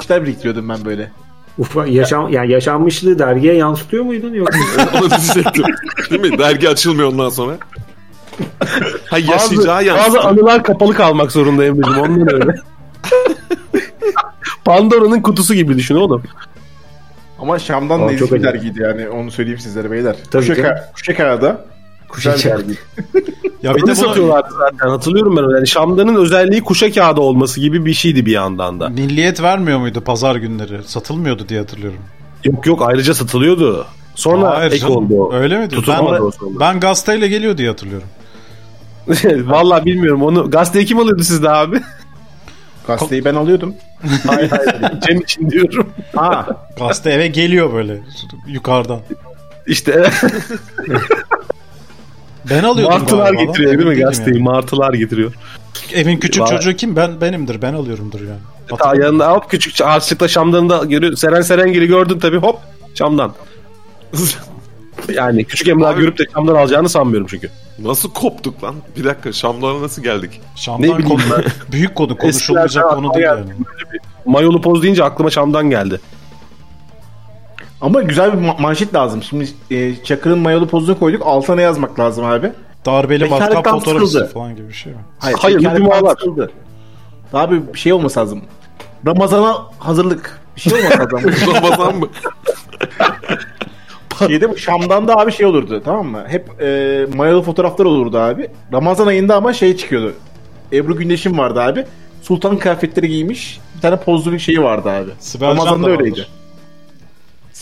[0.00, 1.10] İşler biriktiriyordum ben böyle.
[1.58, 4.58] Ufak yaşam yani yaşanmışlığı dergiye yansıtıyor muydun yoksa?
[4.94, 5.64] Onu diyecektim.
[6.10, 6.38] Değil mi?
[6.38, 7.58] Dergi açılmıyor ondan sonra.
[9.06, 10.14] Ha Bazı, yaşayacağı yansın.
[10.14, 12.54] bazı anılar kapalı kalmak zorunda Emre'cim ondan öyle.
[14.64, 16.22] Pandora'nın kutusu gibi düşün oğlum.
[17.42, 20.16] Ama Şam'dan Aa, nezih çok bir dergiydi yani onu söyleyeyim sizlere beyler.
[20.30, 20.62] Tabii canım.
[20.62, 21.64] Kuşak, Kuşakağa'da
[22.14, 22.74] güzel bir Kuşak- dergi.
[23.62, 25.54] Ya bir de bunu satıyorlardı zaten hatırlıyorum ben.
[25.56, 28.88] Yani Şam'danın özelliği kuşa kağıdı olması gibi bir şeydi bir yandan da.
[28.88, 30.82] milliyet vermiyor muydu pazar günleri?
[30.84, 31.98] Satılmıyordu diye hatırlıyorum.
[32.44, 33.86] Yok yok ayrıca satılıyordu.
[34.14, 35.32] Sonra Hayır ek canım, oldu o.
[35.32, 35.68] Öyle mi?
[35.88, 36.60] Ben, o sonra.
[36.60, 38.08] ben gazeteyle geliyor diye hatırlıyorum.
[39.50, 40.50] Vallahi bilmiyorum onu.
[40.50, 41.80] Gazeteyi kim alıyordu sizde abi?
[42.94, 43.74] Gazeteyi ben alıyordum.
[44.26, 45.00] hayır hayır.
[45.08, 45.92] Cem için diyorum.
[46.16, 46.46] Ha.
[46.78, 48.00] Gazete eve geliyor böyle
[48.46, 49.00] yukarıdan.
[49.66, 50.02] İşte
[52.50, 54.36] Ben alıyordum martılar galiba getiriyor değil mi gazeteyi?
[54.36, 54.44] yani.
[54.44, 55.32] Martılar getiriyor.
[55.94, 56.50] Evin küçük Vay.
[56.50, 56.96] çocuğu kim?
[56.96, 57.62] Ben benimdir.
[57.62, 58.78] Ben alıyorumdur yani.
[58.78, 61.16] Ta yanında hop küçük harçlıkla Şam'dan da görüyor.
[61.16, 62.58] Seren Serengil'i gördün tabii hop
[62.94, 63.32] Şam'dan.
[65.14, 67.50] Yani küçük Abi- görüp de Şam'dan alacağını sanmıyorum çünkü.
[67.84, 68.74] Nasıl koptuk lan?
[68.96, 70.40] Bir dakika Şamlara nasıl geldik?
[70.56, 71.20] Şam'dan Ne konu,
[71.72, 73.50] büyük konu Eskilerden konu değil yani.
[74.24, 76.00] Mayolu poz deyince aklıma Şam'dan geldi.
[77.80, 79.22] Ama güzel bir ma- manşet lazım.
[79.22, 81.22] Şimdi e, Çakır'ın mayolu pozunu koyduk.
[81.26, 82.52] Altına ne yazmak lazım abi?
[82.86, 84.30] Darbeli matkap fotoğrafı sıkıldı.
[84.34, 84.98] falan gibi bir şey mi?
[85.18, 85.60] Hayır, Hayır,
[86.08, 86.52] sıkıldı.
[87.32, 88.42] Daha bir şey olması lazım.
[89.06, 90.40] Ramazana hazırlık.
[90.56, 91.32] Bir şey olması lazım.
[91.54, 92.08] Ramazan mı?
[94.26, 96.24] Şeyde bu Şam'dan da abi şey olurdu tamam mı?
[96.28, 98.48] Hep e, mayalı fotoğraflar olurdu abi.
[98.72, 100.12] Ramazan ayında ama şey çıkıyordu.
[100.72, 101.84] Ebru Gündeş'in vardı abi.
[102.22, 103.60] Sultan kıyafetleri giymiş.
[103.76, 105.10] Bir tane pozlu bir şeyi vardı abi.
[105.18, 106.10] Sibel Ramazan'da da öyleydi.
[106.10, 106.28] vardır.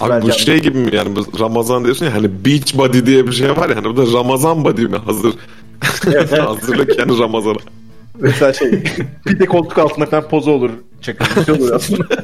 [0.01, 0.37] Abi bu Can.
[0.37, 3.69] şey gibi mi yani bu Ramazan diyorsun ya hani beach body diye bir şey var
[3.69, 5.35] ya hani bu da Ramazan body mi hazır?
[6.07, 6.33] Evet, evet.
[6.49, 7.59] Hazırlık yani Ramazan'a.
[8.21, 8.73] Mesela şey
[9.27, 10.71] bir de koltuk altında falan pozu olur.
[11.01, 11.37] Çakır.
[11.37, 12.05] Bir şey olur aslında.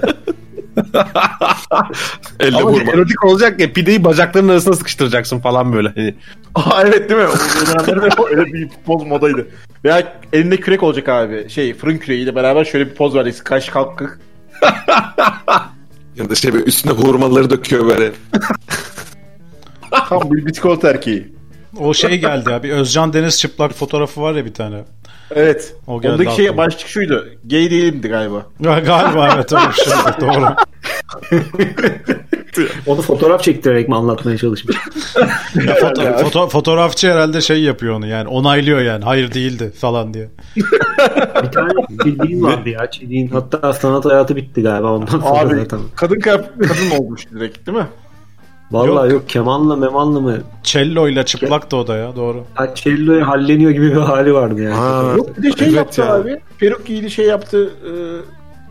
[2.41, 2.93] Elle Ama vurma.
[2.93, 5.89] erotik olacak ya pideyi bacaklarının arasına sıkıştıracaksın falan böyle.
[5.89, 6.15] Hani
[6.55, 7.27] Aa evet değil mi?
[7.27, 7.35] O
[7.67, 9.47] dönemlerde öyle bir poz modaydı.
[9.85, 11.51] Veya elinde kürek olacak abi.
[11.51, 13.45] Şey fırın küreğiyle beraber şöyle bir poz vereceksin.
[13.45, 14.21] Kaş kalkık.
[16.17, 18.13] Ya da şey böyle üstüne hurmaları döküyor böyle.
[20.09, 21.35] Tam bir bisiklet erkeği.
[21.79, 22.63] O şey geldi ya.
[22.63, 24.85] Bir Özcan Deniz çıplak fotoğrafı var ya bir tane.
[25.31, 25.75] Evet.
[25.87, 26.67] O Ondaki şey aklıma.
[26.67, 27.29] başlık şuydu.
[27.45, 28.47] Gay değilimdi galiba.
[28.61, 29.93] Ya Galiba evet öyle bir şey.
[30.21, 30.55] Doğru.
[32.87, 34.77] Onu fotoğraf çektirerek mi anlatmaya çalışmış?
[35.67, 38.29] Ya foto- foto- fotoğrafçı herhalde şey yapıyor onu yani.
[38.29, 39.05] Onaylıyor yani.
[39.05, 40.29] Hayır değildi falan diye.
[41.43, 42.91] Bir tane bildiğin vardı ya.
[42.91, 45.79] Çeliğin hatta sanat hayatı bitti galiba ondan sonra Abi zaten.
[45.97, 47.87] kadın kıyaf- kadın olmuş direkt değil mi?
[48.75, 50.39] Vallahi yok, kemanla memanla mı?
[50.63, 52.45] Cello ile çıplak da o da ya doğru.
[52.55, 54.75] Ha, Cello'ya halleniyor gibi bir hali vardı yani.
[54.75, 56.15] Ha, Yok bir de şey evet yaptı ya.
[56.15, 56.41] abi.
[56.59, 57.71] Peruk giydi şey yaptı.
[57.87, 57.93] E,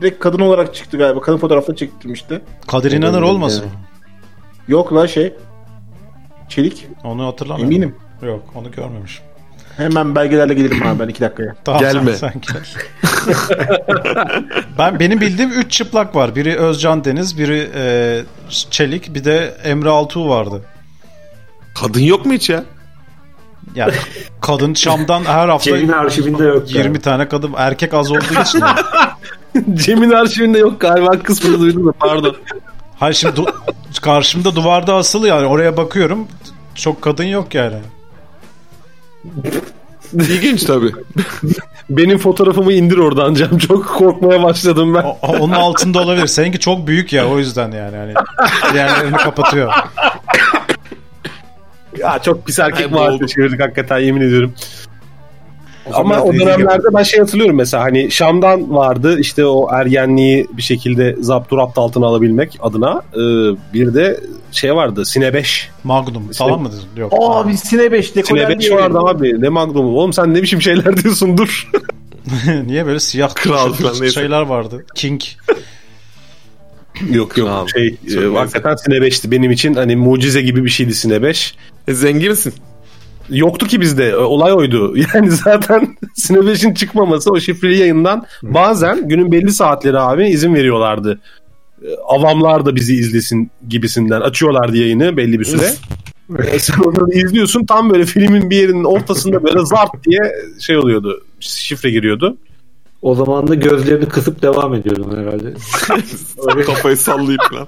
[0.02, 1.22] direkt kadın olarak çıktı galiba.
[1.22, 2.42] Kadın fotoğrafını çektirmişti.
[2.68, 3.66] Kadir İnanır olmasın?
[4.68, 5.34] Yok la şey.
[6.50, 6.88] Çelik.
[7.04, 7.74] Onu hatırlamıyorum.
[7.74, 7.96] Eminim.
[8.22, 9.26] Yok onu görmemişim.
[9.78, 11.56] Hemen belgelerle gelirim abi ben iki dakikaya.
[11.66, 12.14] Tamam, Gelme.
[12.14, 12.64] Sen, sen gel.
[14.78, 16.36] ben benim bildiğim 3 çıplak var.
[16.36, 20.62] Biri Özcan Deniz, biri e, Çelik, bir de Emre Altuğ vardı.
[21.82, 22.64] Kadın yok mu hiç ya?
[23.76, 23.94] Yani
[24.42, 26.72] kadın Şam'dan her hafta Cem'in arşivinde yok.
[26.72, 28.60] 20 tane kadın erkek az olduğu için.
[28.60, 28.80] yani.
[29.74, 32.36] Cem'in arşivinde yok galiba kısmını duydum da pardon.
[33.00, 33.54] Hayır şimdi du-
[34.02, 36.28] karşımda duvarda asılı yani oraya bakıyorum.
[36.76, 37.76] Çok kadın yok yani.
[40.14, 40.92] İlginç tabii.
[41.90, 43.58] Benim fotoğrafımı indir oradan Cem.
[43.58, 45.04] Çok korkmaya başladım ben.
[45.04, 46.28] O- Onun altında olabilir.
[46.28, 47.98] Seninki çok büyük ya o yüzden yani.
[47.98, 48.14] Hani
[48.74, 49.74] diğerlerini kapatıyor.
[51.98, 54.54] Ya çok pis erkek muhabbeti çevirdik hakikaten yemin ediyorum.
[55.94, 61.16] Ama o dönemlerde ben şey hatırlıyorum mesela hani Şam'dan vardı işte o ergenliği bir şekilde
[61.20, 63.18] zapturapt altına alabilmek adına Ee,
[63.74, 64.20] bir de
[64.52, 65.70] şey vardı Sine 5.
[65.84, 66.70] Magnum falan mı?
[66.98, 67.14] Yok.
[67.20, 68.76] Abi Sine 5 dekoler Sine 5 diye.
[68.76, 71.72] vardı abi ne Magnum oğlum sen ne biçim şeyler diyorsun dur.
[72.66, 73.74] Niye böyle siyah Kral
[74.14, 74.86] şeyler vardı?
[74.96, 75.22] King.
[77.10, 77.70] yok yok Tamam.
[77.70, 81.56] şey Çok e, hakikaten Sine 5'ti benim için hani mucize gibi bir şeydi Sine 5.
[81.88, 82.54] E, zenginsin.
[83.30, 84.10] Yoktu ki bizde.
[84.10, 84.96] E, Olay oydu.
[85.14, 91.20] Yani zaten Sine 5'in çıkmaması o şifreli yayından bazen günün belli saatleri abi izin veriyorlardı.
[91.84, 95.74] E, Avamlar da bizi izlesin gibisinden açıyorlardı yayını belli bir süre.
[96.52, 100.20] E, Sen oradan izliyorsun tam böyle filmin bir yerinin ortasında böyle zart diye
[100.60, 101.22] şey oluyordu.
[101.40, 102.38] Şifre giriyordu.
[103.02, 105.54] O zaman da gözlerini kısıp devam ediyordum herhalde.
[106.66, 107.68] Kafayı sallayıp falan.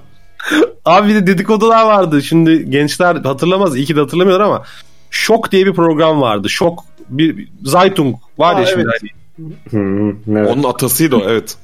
[0.84, 2.22] Abi bir de dedikodular vardı.
[2.22, 3.76] Şimdi gençler hatırlamaz.
[3.76, 4.62] iyi ki de hatırlamıyorlar ama
[5.10, 6.50] Şok diye bir program vardı.
[6.50, 9.12] Şok bir Zeitung var Aa, ya şimdi evet.
[9.72, 10.14] hani.
[10.28, 10.48] Evet.
[10.50, 11.56] Onun atasıydı o evet.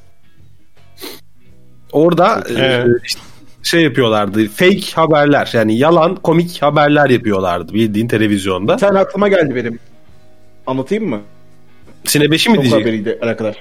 [1.92, 3.00] Orada e, Evet.
[3.05, 3.20] işte
[3.62, 4.48] şey yapıyorlardı.
[4.48, 8.76] Fake haberler yani yalan komik haberler yapıyorlardı bildiğin televizyonda.
[8.76, 9.78] Tane aklıma geldi benim.
[10.66, 11.20] Anlatayım mı?
[12.05, 12.81] Sine 5'i mi Çok diyecek?
[12.81, 13.57] haberiydi arkadaş.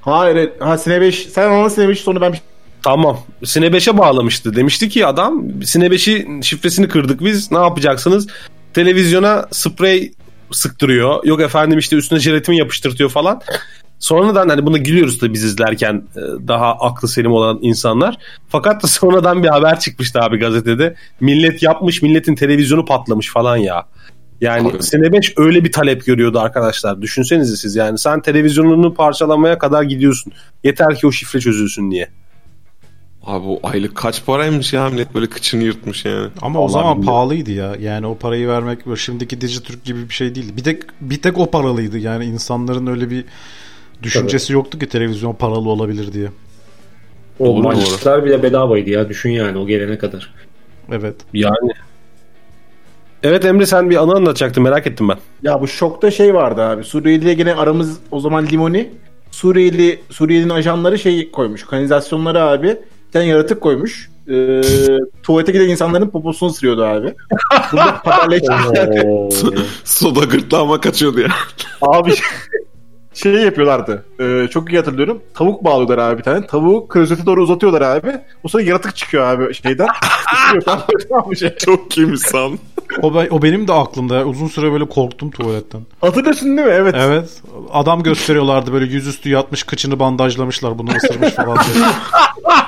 [0.00, 0.52] Hayır, evet.
[0.60, 1.26] ha Sine 5.
[1.26, 2.40] Sen anla Sine 5 sonra ben bir
[2.82, 3.18] Tamam.
[3.44, 4.56] Sine 5'e bağlamıştı.
[4.56, 7.52] Demişti ki adam Sine 5'i şifresini kırdık biz.
[7.52, 8.26] Ne yapacaksınız?
[8.78, 10.12] Televizyona sprey
[10.50, 11.24] sıktırıyor.
[11.24, 13.40] Yok efendim işte üstüne jelatin yapıştırtıyor falan.
[13.98, 18.16] Sonradan hani bunu gülüyoruz da biz izlerken e, daha aklı selim olan insanlar.
[18.48, 20.94] Fakat sonradan bir haber çıkmıştı abi gazetede.
[21.20, 23.86] Millet yapmış, milletin televizyonu patlamış falan ya.
[24.40, 24.82] Yani Abi.
[24.82, 27.02] Sine 5 öyle bir talep görüyordu arkadaşlar.
[27.02, 30.32] Düşünsenize siz yani sen televizyonunu parçalamaya kadar gidiyorsun.
[30.64, 32.08] Yeter ki o şifre çözülsün diye.
[33.28, 36.28] Abi o aylık kaç paraymış ya millet böyle kıçını yırtmış yani.
[36.42, 37.14] Ama o Vallahi zaman bilmiyorum.
[37.14, 37.76] pahalıydı ya.
[37.80, 40.56] Yani o parayı vermek böyle şimdiki Dijitürk gibi bir şey değil.
[40.56, 41.98] Bir tek bir tek o paralıydı.
[41.98, 43.24] Yani insanların öyle bir
[44.02, 46.28] düşüncesi yoktu ki televizyon paralı olabilir diye.
[47.38, 50.34] O Doğru, maçlar bile bedavaydı ya düşün yani o gelene kadar.
[50.92, 51.14] Evet.
[51.32, 51.72] Yani.
[53.22, 55.18] Evet Emre sen bir anı anlatacaktın merak ettim ben.
[55.42, 56.84] Ya bu şokta şey vardı abi.
[56.84, 58.90] Suriyeli'yle gene aramız o zaman limoni.
[59.30, 61.64] Suriyeli Suriyeli'nin ajanları şey koymuş.
[61.64, 62.76] Kanalizasyonlara abi
[63.12, 64.10] tane yaratık koymuş.
[64.30, 64.60] Ee,
[65.22, 67.14] tuvalete giden insanların poposunu ısırıyordu abi.
[67.72, 68.00] Burada.
[69.06, 69.28] Oo.
[69.84, 71.28] Soda gırtlağıma kaçıyordu ya.
[71.82, 72.14] Abi
[73.14, 74.04] şey yapıyorlardı.
[74.20, 75.22] Ee, çok iyi hatırlıyorum.
[75.34, 76.46] Tavuk bağlıyorlar abi bir tane.
[76.46, 78.16] Tavuğu klozete doğru uzatıyorlar abi.
[78.44, 79.88] O sırada yaratık çıkıyor abi şeyden.
[81.38, 81.56] Şey.
[81.56, 82.58] Çok iyiymiş san.
[83.02, 84.24] O, be- o benim de aklımda.
[84.24, 85.80] Uzun süre böyle korktum tuvaletten.
[86.00, 86.74] Hatırlıyorsun değil mi?
[86.76, 86.94] Evet.
[86.98, 87.42] Evet.
[87.72, 91.84] Adam gösteriyorlardı böyle yüzüstü yatmış kıçını bandajlamışlar bunu ısırmış falan diye.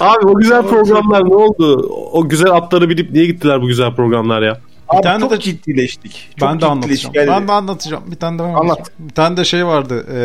[0.00, 1.90] Abi o güzel programlar ne oldu?
[2.12, 4.60] O güzel atları bilip niye gittiler bu güzel programlar ya?
[4.88, 6.28] Abi tane çok de- ciddileştik.
[6.38, 7.14] Çok ben de anlatacağım.
[7.14, 8.02] Yani- Ben de anlatacağım.
[8.10, 8.90] Bir tane de ben Anlat.
[8.98, 10.06] Bir tane de şey vardı.
[10.14, 10.18] E,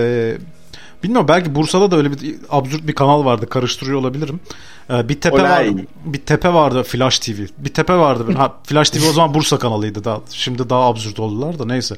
[1.04, 3.50] bilmiyorum belki Bursa'da da öyle bir absürt bir kanal vardı.
[3.50, 4.40] Karıştırıyor olabilirim.
[4.90, 5.70] E, bir tepe Olay.
[5.70, 5.82] vardı.
[6.06, 7.40] Bir tepe vardı Flash TV.
[7.58, 8.34] Bir tepe vardı.
[8.38, 10.04] Ha, Flash TV o zaman Bursa kanalıydı.
[10.04, 11.96] Daha, şimdi daha absürt oldular da neyse.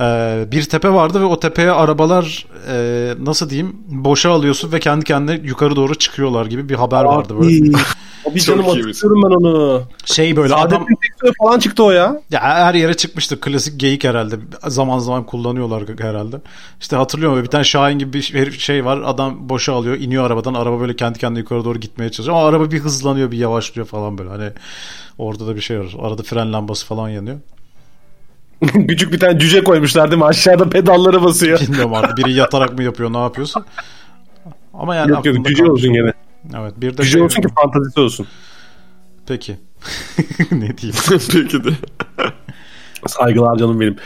[0.00, 5.04] E, bir tepe vardı ve o tepeye arabalar e, nasıl diyeyim boşa alıyorsun ve kendi
[5.04, 7.76] kendine yukarı doğru çıkıyorlar gibi bir haber vardı böyle.
[8.30, 9.82] Abi canım hatırlıyorum ben onu.
[10.04, 12.20] Şey böyle adam Saadettin falan çıktı o ya.
[12.30, 13.40] Ya her yere çıkmıştır.
[13.40, 14.36] Klasik geyik herhalde.
[14.66, 16.36] Zaman zaman kullanıyorlar herhalde.
[16.80, 19.02] İşte hatırlıyorum bir tane Şahin gibi bir şey- şey var.
[19.04, 19.96] Adam boşa alıyor.
[19.96, 20.54] iniyor arabadan.
[20.54, 22.36] Araba böyle kendi kendine yukarı doğru gitmeye çalışıyor.
[22.36, 24.30] Ama araba bir hızlanıyor bir yavaşlıyor falan böyle.
[24.30, 24.50] Hani
[25.18, 25.94] orada da bir şey var.
[26.00, 27.38] Arada fren lambası falan yanıyor.
[28.88, 30.26] Küçük bir tane cüce koymuşlar değil mi?
[30.26, 31.60] Aşağıda pedallara basıyor.
[31.60, 33.64] Bilmiyorum artık biri yatarak mı yapıyor ne yapıyorsa.
[34.74, 36.12] Ama yani yok yok cüce olsun gene.
[36.56, 38.26] Evet bir de Cüce şey- olsun ki fantazisi olsun.
[39.26, 39.56] Peki.
[40.50, 41.00] ne diyeyim?
[41.32, 41.70] Peki de.
[43.06, 43.96] Saygılar canım benim.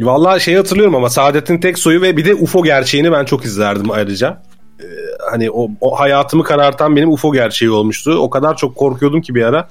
[0.00, 4.42] Vallahi şeyi hatırlıyorum ama Saadettin Teksoy'u ve bir de UFO gerçeğini ben çok izlerdim ayrıca.
[4.82, 4.86] Ee,
[5.30, 8.12] hani o, o hayatımı karartan benim UFO gerçeği olmuştu.
[8.12, 9.68] O kadar çok korkuyordum ki bir ara.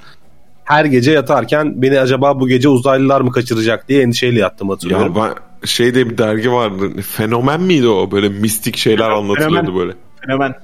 [0.63, 5.16] Her gece yatarken beni acaba bu gece uzaylılar mı kaçıracak diye endişeyle yattım hatırlıyorum.
[5.16, 7.01] Ya ben şeyde bir dergi vardı.
[7.01, 8.12] Fenomen miydi o?
[8.12, 9.80] Böyle mistik şeyler anlatılıyordu Fenomen.
[9.80, 9.93] böyle.
[10.26, 10.55] Fenomen.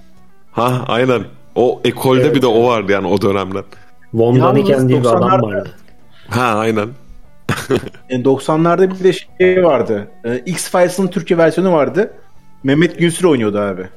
[0.51, 1.23] Ha aynen.
[1.55, 3.63] O ekolde bir de o vardı yani o dönemden.
[4.13, 5.71] Von Daniken diye bir adam 90'larda vardı.
[6.29, 6.87] Ha aynen.
[8.09, 10.07] Yani 90'larda bir de şey vardı.
[10.25, 12.13] Ee, X-Files'ın Türkçe versiyonu vardı.
[12.63, 13.89] Mehmet Günsür oynuyordu abi.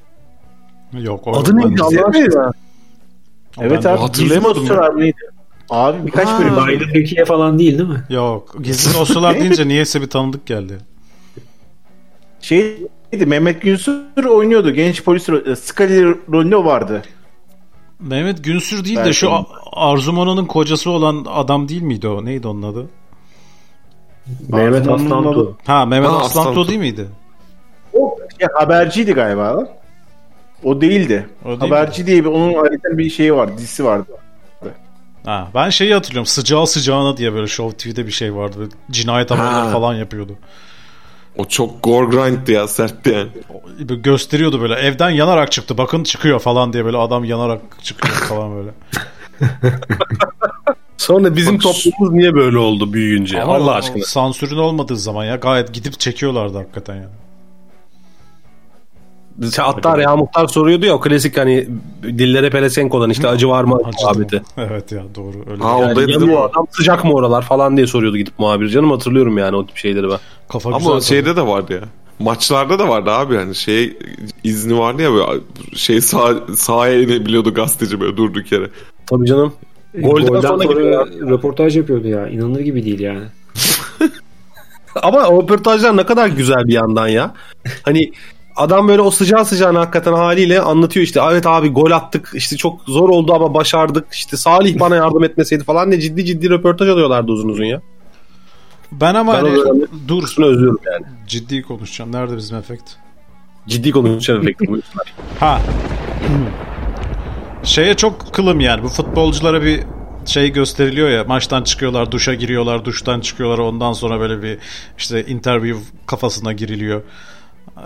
[0.93, 1.25] Yok.
[1.27, 2.53] Adı neydi Allah aşkına?
[3.61, 3.99] Evet abi.
[4.01, 5.17] hatırlayamadım Gizli abi neydi?
[5.71, 6.57] Abi birkaç Ha, bölüm.
[6.57, 8.05] Baylı Türkiye falan değil değil mi?
[8.11, 8.57] Yok.
[8.63, 10.79] Gizli dosyalar deyince niyeyse bir tanıdık geldi.
[12.41, 14.71] Şeydi Mehmet Günsür oynuyordu.
[14.71, 17.03] Genç polis e, Scully rolünde o vardı.
[18.01, 19.31] Mehmet Günsür değil de şu
[19.73, 22.25] Arzu Mono'nun kocası olan adam değil miydi o?
[22.25, 22.87] Neydi onun adı?
[24.49, 25.57] Mehmet Aslantu.
[25.67, 26.69] Ha Mehmet Aslantu.
[26.69, 27.07] değil miydi?
[27.93, 29.80] O şey, haberciydi galiba.
[30.65, 31.27] O değildi.
[31.45, 34.13] O değil Haberci diye bir onun ayrıca bir şeyi var, dizisi vardı.
[35.25, 36.27] Ha, ben şeyi hatırlıyorum.
[36.27, 38.57] Sıcağı sıcağına diye böyle Show TV'de bir şey vardı.
[38.59, 39.71] Böyle cinayet haberleri Ha.
[39.71, 40.33] falan yapıyordu.
[41.37, 43.29] O çok gore grind'di ya sertti yani.
[44.03, 44.75] Gösteriyordu böyle.
[44.75, 45.79] Evden yanarak çıktı.
[45.79, 48.71] Bakın çıkıyor falan diye böyle adam yanarak çıkıyor falan böyle.
[50.97, 53.43] Sonra bizim Bak- toplumumuz niye böyle oldu büyüyünce?
[53.43, 54.05] Ama Allah aşkına.
[54.05, 57.09] Sansürün olmadığı zaman ya gayet gidip çekiyorlardı hakikaten yani.
[59.57, 61.67] Hatta Reha Muhtar soruyordu ya o klasik hani
[62.03, 64.43] dillere pelesenk olan işte acı var mı muhabbeti.
[64.57, 65.63] Evet ya doğru öyle.
[65.63, 66.51] Ha, Yani oradaydı değil Yanıyor mi?
[66.53, 68.69] adam sıcak mı oralar falan diye soruyordu gidip muhabir.
[68.69, 70.19] Canım hatırlıyorum yani o tip şeyleri ben.
[70.49, 71.81] kafa Ama güzel şeyde de vardı ya.
[72.19, 73.99] Maçlarda da vardı abi yani şey
[74.45, 75.41] izni vardı ya böyle
[75.75, 78.71] şey sağ, sahaya inebiliyordu gazeteci böyle durduk yere.
[79.07, 79.53] Tabii canım.
[79.95, 82.29] Golden, Golden sonra sonra röportaj yapıyordu ya.
[82.29, 83.25] İnanılır gibi değil yani.
[85.03, 87.35] Ama o röportajlar ne kadar güzel bir yandan ya.
[87.83, 88.13] Hani
[88.61, 91.21] adam böyle o sıcağı sıcağına hakikaten haliyle anlatıyor işte.
[91.33, 94.13] Evet abi gol attık işte çok zor oldu ama başardık.
[94.13, 97.83] İşte Salih bana yardım etmeseydi falan diye ciddi ciddi röportaj alıyorlardı uzun uzun ya.
[98.93, 101.07] Ben ama Ben hani dur özlüyorum yani.
[101.27, 102.13] ciddi konuşacağım.
[102.13, 102.91] Nerede bizim efekt?
[103.69, 104.67] Ciddi konuşan efekti.
[105.41, 105.61] Ha.
[107.65, 108.83] Şeye çok kılım yani.
[108.83, 109.81] Bu futbolculara bir
[110.27, 111.25] şey gösteriliyor ya.
[111.25, 113.59] Maçtan çıkıyorlar, duşa giriyorlar, duştan çıkıyorlar.
[113.59, 114.59] Ondan sonra böyle bir
[114.99, 117.03] işte interview kafasına giriliyor.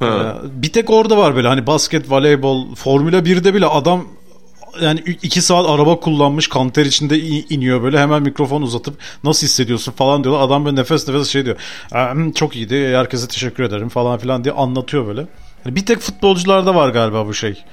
[0.02, 0.06] Ee,
[0.62, 4.04] bir tek orada var böyle hani basket, voleybol, Formula 1'de bile adam
[4.82, 10.24] yani 2 saat araba kullanmış kanter içinde iniyor böyle hemen mikrofon uzatıp nasıl hissediyorsun falan
[10.24, 10.42] diyorlar.
[10.44, 11.56] Adam böyle nefes nefes şey diyor.
[11.94, 15.26] "Ehm, çok iyiydi herkese teşekkür ederim falan filan diye anlatıyor böyle.
[15.64, 17.64] Yani bir tek futbolcularda var galiba bu şey.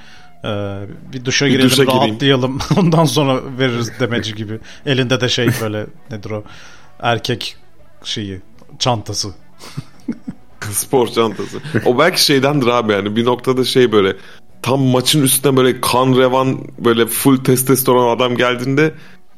[0.46, 0.80] Ee,
[1.14, 2.02] bir duşa Bir girelim duşa gireyim.
[2.10, 4.60] rahatlayalım ondan sonra veririz demeci gibi.
[4.86, 6.44] Elinde de şey böyle nedir o
[7.00, 7.56] erkek
[8.04, 8.42] şeyi
[8.80, 9.30] çantası.
[10.72, 11.58] Spor çantası.
[11.86, 14.16] O belki şeydendir abi yani bir noktada şey böyle
[14.62, 18.94] tam maçın üstüne böyle kan revan böyle full testosteron adam geldiğinde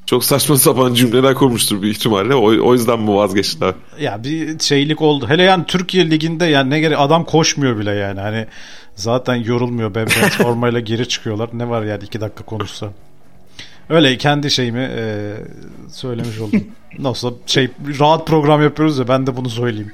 [0.06, 2.36] çok saçma sapan cümleler kurmuştur büyük ihtimalle.
[2.36, 3.76] O, o yüzden mi vazgeçti abi?
[4.00, 5.30] Ya bir şeylik oldu.
[5.30, 8.20] Hele yani Türkiye liginde yani ne gerek adam koşmuyor bile yani.
[8.20, 8.48] Hani
[8.96, 9.96] zaten yorulmuyor.
[9.96, 11.50] Bembeyaz formayla geri çıkıyorlar.
[11.54, 12.90] Ne var yani iki dakika konuşsa.
[13.90, 15.34] Öyle kendi şeyimi e,
[15.92, 16.64] söylemiş oldum.
[17.00, 17.70] Nasıl şey
[18.00, 19.92] rahat program yapıyoruz ya ben de bunu söyleyeyim.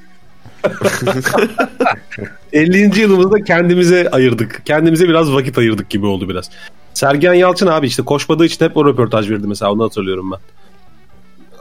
[2.54, 3.00] 50.
[3.00, 4.62] yılımızda kendimize ayırdık.
[4.66, 6.50] Kendimize biraz vakit ayırdık gibi oldu biraz.
[6.94, 10.40] Sergen Yalçın abi işte koşmadığı için hep o röportaj verdi mesela onu hatırlıyorum ben.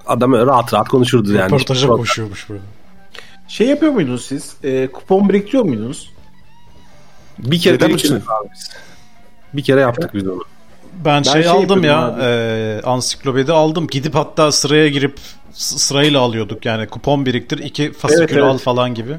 [0.06, 1.46] Adam rahat rahat konuşurdu yani.
[1.46, 2.62] Röportaja Hiçbir- koşuyormuş böyle.
[3.48, 4.54] Şey yapıyor muydunuz siz?
[4.64, 6.10] E, kupon biriktiriyor muydunuz?
[7.38, 8.70] Bir kere biriktirdik abi biz.
[9.54, 10.44] Bir kere yaptık biz onu.
[11.04, 13.86] Ben, şey, şey aldım ya yapıyordum e, ansiklopedi aldım.
[13.86, 15.18] Gidip hatta sıraya girip
[15.58, 16.64] sırayla alıyorduk.
[16.66, 18.44] Yani kupon biriktir iki fasikül Evet, evet.
[18.44, 19.16] al falan gibi.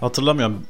[0.00, 0.62] Hatırlamıyorum.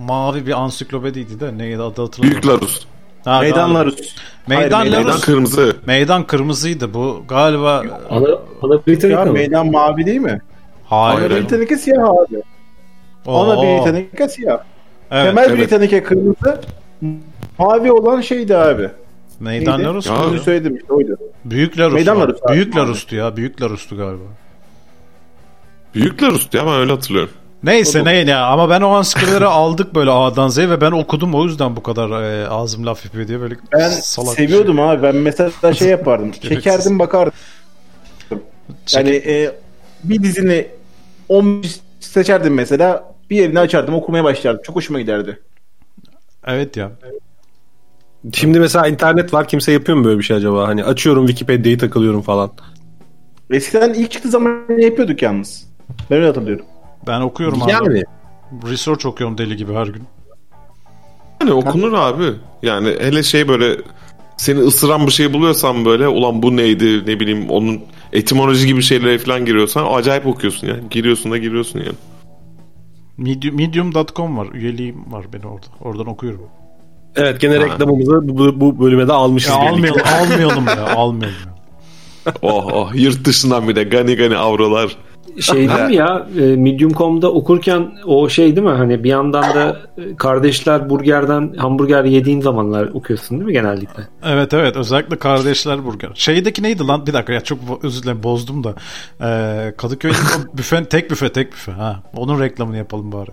[0.00, 2.42] Mavi bir ansiklopediydi de neydi adı hatırlamıyorum.
[2.42, 2.86] Büyük Larus.
[3.24, 4.00] Ha, Meydanlar galiba.
[4.02, 4.20] üst.
[4.46, 5.04] Meydan, Hayır, Larus.
[5.06, 5.76] Meydan kırmızı.
[5.86, 7.24] Meydan kırmızıydı bu.
[7.28, 8.26] Galiba Ana,
[8.62, 9.32] ana Ya Britannica mı?
[9.32, 10.40] meydan mavi değil mi?
[10.84, 11.30] hayır.
[11.30, 12.42] Ana Britannica siyah abi.
[13.26, 13.36] Oo.
[13.42, 14.58] Ana Britannica siyah.
[15.10, 15.26] Evet.
[15.26, 15.58] Temel evet.
[15.58, 16.60] Britannica kırmızı.
[17.58, 18.90] Mavi olan şeydi abi.
[19.40, 19.88] Meydan Neydi?
[19.88, 20.06] Larus
[20.44, 21.16] söyledim işte oydu.
[21.44, 21.94] Büyük Larus.
[21.94, 22.20] Meydan.
[22.20, 22.38] Larus.
[22.50, 23.36] Büyük Larus'tu ya.
[23.36, 24.22] Büyük Larus'tu galiba.
[25.94, 27.30] Büyük Larus ya ben öyle hatırlıyorum.
[27.62, 31.44] Neyse ne ya ama ben o ansiklopedileri aldık böyle A'dan Z'ye ve ben okudum o
[31.44, 34.48] yüzden bu kadar e, ağzım laf yapıyor diye böyle Ben salak bir şey.
[34.48, 35.02] seviyordum abi.
[35.02, 36.32] Ben mesela şey yapardım.
[36.42, 37.32] Çekerdim bakardım.
[38.92, 39.52] Yani e,
[40.04, 40.68] bir dizini
[41.28, 41.64] 10
[42.00, 43.14] seçerdim mesela.
[43.30, 44.62] Bir yerini açardım okumaya başlardım.
[44.62, 45.40] Çok hoşuma giderdi.
[46.46, 46.90] Evet ya.
[48.32, 50.68] Şimdi mesela internet var kimse yapıyor mu böyle bir şey acaba?
[50.68, 52.50] Hani açıyorum Wikipedia'yı takılıyorum falan.
[53.50, 55.68] Eskiden ilk çıktığı zaman yapıyorduk yalnız.
[56.10, 56.66] Ben öyle hatırlıyorum.
[57.06, 58.04] Ben okuyorum Yani abi.
[58.70, 60.02] Research okuyorum deli gibi her gün.
[61.40, 62.32] Yani okunur abi.
[62.62, 63.76] Yani hele şey böyle
[64.36, 67.80] seni ısıran bir şey buluyorsan böyle ulan bu neydi ne bileyim onun
[68.12, 70.80] etimoloji gibi şeylere falan giriyorsan acayip okuyorsun yani.
[70.90, 71.96] Giriyorsun da giriyorsun yani.
[73.16, 74.48] Medium, Medium.com var.
[74.52, 75.66] Üyeliğim var benim orada.
[75.80, 76.40] Oradan okuyorum.
[77.16, 79.50] Evet gene reklamımızı bu, bu bölüme de almışız.
[79.50, 80.86] Ya almayalım, almayalım ya.
[80.96, 81.58] Almayalım ya.
[82.42, 84.96] Oh oh yurt dışından bir de gani gani avrolar.
[85.40, 89.76] Şey değil mi ya e, Medium.com'da okurken o şey değil mi hani bir yandan da
[89.98, 94.02] e, kardeşler burgerden hamburger yediğin zamanlar okuyorsun değil mi genellikle?
[94.24, 96.10] Evet evet özellikle kardeşler burger.
[96.14, 97.06] Şeydeki neydi lan?
[97.06, 98.74] Bir dakika ya çok özür dilerim bozdum da.
[99.22, 101.72] Ee, Kadıköy'de o büfe, tek büfe tek büfe.
[101.72, 103.30] Ha, onun reklamını yapalım bari.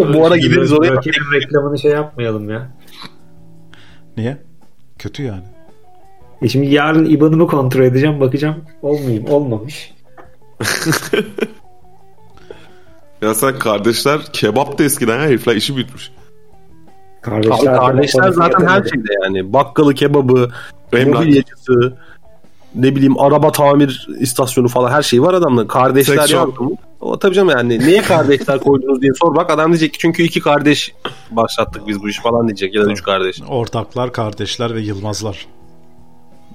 [0.14, 0.92] Bu ara gideriz oraya.
[0.92, 2.70] Rakibin reklamını şey yapmayalım ya.
[4.16, 4.36] Niye?
[4.98, 5.44] Kötü yani.
[6.42, 9.94] E şimdi yarın IBAN'ımı kontrol edeceğim bakacağım olmayayım olmamış.
[13.22, 16.12] Ya sen kardeşler kebap da eskiden ya herifler işi bitmiş.
[17.26, 19.52] Abi kardeşler zaten her şeyde yani.
[19.52, 20.50] Bakkalı, kebabı,
[20.92, 21.96] mobilyacısı,
[22.74, 25.66] ne bileyim araba tamir istasyonu falan her şey var adamda.
[25.66, 26.48] Kardeşler shop.
[26.48, 26.76] yardım.
[27.00, 30.40] O tabii canım yani niye kardeşler koydunuz diye sor bak adam diyecek ki çünkü iki
[30.40, 30.94] kardeş
[31.30, 33.42] başlattık biz bu işi falan diyecek ya da üç kardeş.
[33.48, 35.46] Ortaklar, kardeşler ve Yılmazlar.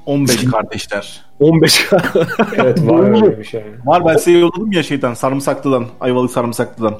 [0.05, 1.21] 15 kardeşler.
[1.39, 1.87] 15
[2.55, 3.63] Evet var öyle bir şey.
[3.85, 5.85] Var ben size yolladım ya şeyden sarımsaklıdan.
[6.01, 6.99] Ayvalık sarımsaklıdan.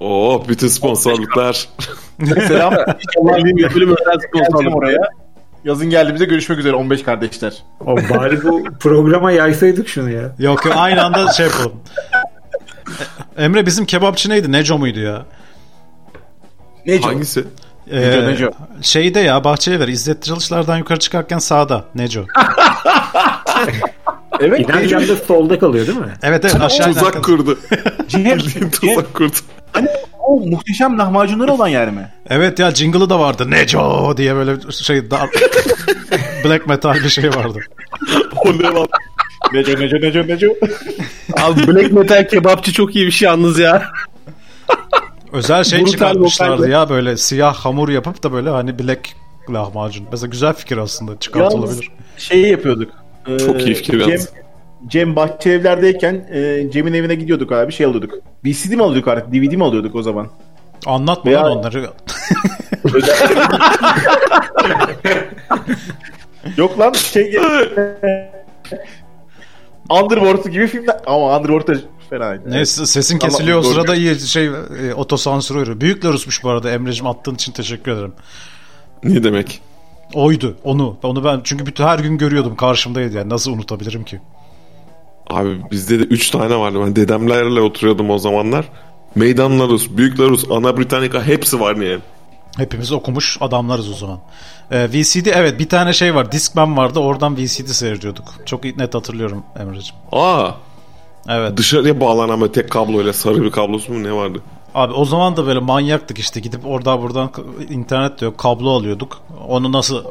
[0.00, 1.68] Oo bütün sponsorluklar.
[2.24, 2.72] Selam.
[2.72, 4.98] İnşallah bir bölüm özel Geleceğim oraya.
[5.64, 7.62] Yazın geldiğimizde görüşmek üzere 15 kardeşler.
[7.86, 10.34] O bari bu programa yaysaydık şunu ya.
[10.38, 11.72] Yok yok aynı anda şey yapalım.
[13.38, 14.52] E- Emre bizim kebapçı neydi?
[14.52, 15.26] Neco muydu ya?
[16.86, 17.08] Neco.
[17.08, 17.44] Hangisi?
[17.90, 18.50] Ee, Neco, Neco.
[18.82, 22.24] Şeyde ya Bahçever İzzet Çalışlar'dan yukarı çıkarken sağda Neco.
[24.40, 24.60] Evet.
[24.60, 26.12] İnerken de solda kalıyor değil mi?
[26.22, 27.58] Evet evet aşağı Tuzak kurdu.
[28.08, 29.36] Cem, Bildiğin tuzak kurdu.
[29.72, 32.12] Hani o muhteşem lahmacunları olan yer mi?
[32.30, 33.50] Evet ya jingle'ı da vardı.
[33.50, 35.30] Neco diye böyle şey dar...
[36.44, 37.58] black metal bir şey vardı.
[38.36, 38.86] O ne lan?
[39.52, 40.46] Neco Neco Neco Neco.
[41.42, 43.82] Abi Black Metal kebapçı çok iyi bir şey yalnız ya.
[45.34, 46.70] Özel şey çıkartmışlardı vokalde.
[46.70, 49.08] ya böyle siyah hamur yapıp da böyle hani black
[49.50, 50.06] lahmacun.
[50.12, 51.90] Mesela güzel fikir aslında çıkartılabilir.
[52.16, 52.92] Şeyi yapıyorduk.
[53.28, 54.32] Ee, Çok iyi fikir Cem, yalnız.
[54.86, 58.14] Cem Bahçelievler'deyken e, Cem'in evine gidiyorduk abi şey alıyorduk.
[58.44, 60.28] VCD mi alıyorduk artık DVD mi alıyorduk o zaman?
[60.86, 61.86] Anlatma Veya- onları.
[66.56, 67.38] Yok lan şey
[69.90, 71.78] Underworld gibi filmler ama Underworld
[72.10, 72.38] da fena.
[72.46, 73.72] Neyse sesin Ama kesiliyor o doğru.
[73.72, 75.80] sırada iyi şey e, otosansür uyuyor.
[75.80, 78.12] Büyük Larus'muş bu arada Emre'cim attığın için teşekkür ederim.
[79.04, 79.60] Ne demek?
[80.14, 80.96] Oydu onu.
[81.02, 84.20] Onu ben çünkü bütün her gün görüyordum karşımdaydı yani nasıl unutabilirim ki?
[85.30, 86.78] Abi bizde de 3 tane vardı.
[86.86, 88.68] Ben dedemlerle oturuyordum o zamanlar.
[89.14, 92.02] Meydan Larus, Büyük Larus, Ana Britannica hepsi var yani.
[92.56, 94.20] Hepimiz okumuş adamlarız o zaman.
[94.70, 96.32] Ee, VCD evet bir tane şey var.
[96.32, 98.34] Discman vardı oradan VCD seyrediyorduk.
[98.46, 99.96] Çok net hatırlıyorum Emre'cim.
[100.12, 100.50] Aa
[101.28, 101.56] Evet.
[101.56, 104.38] dışarıya bağlanan böyle tek kabloyla sarı bir kablosu mu ne vardı?
[104.74, 107.30] Abi o zaman da böyle manyaktık işte gidip orada buradan
[107.70, 109.20] internet de yok kablo alıyorduk.
[109.48, 110.04] Onu nasıl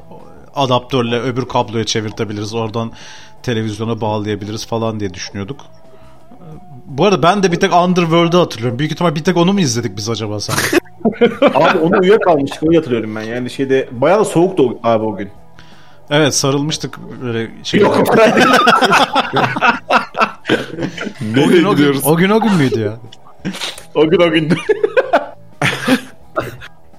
[0.55, 2.91] adaptörle öbür kabloya çevirtebiliriz oradan
[3.43, 5.61] televizyona bağlayabiliriz falan diye düşünüyorduk.
[6.85, 8.79] Bu arada ben de bir tek Underworld'ı hatırlıyorum.
[8.79, 10.55] Büyük ihtimal bir tek onu mu izledik biz acaba sen?
[11.53, 13.21] Abi onu uyuyakalmıştık onu hatırlıyorum ben.
[13.21, 15.29] Yani şeyde bayağı da soğuktu abi o gün.
[16.09, 17.79] evet sarılmıştık böyle şey.
[17.79, 17.97] Yok
[20.51, 22.97] o gün, o, gün, o gün o gün müydü ya?
[23.95, 24.55] o gün o gündü.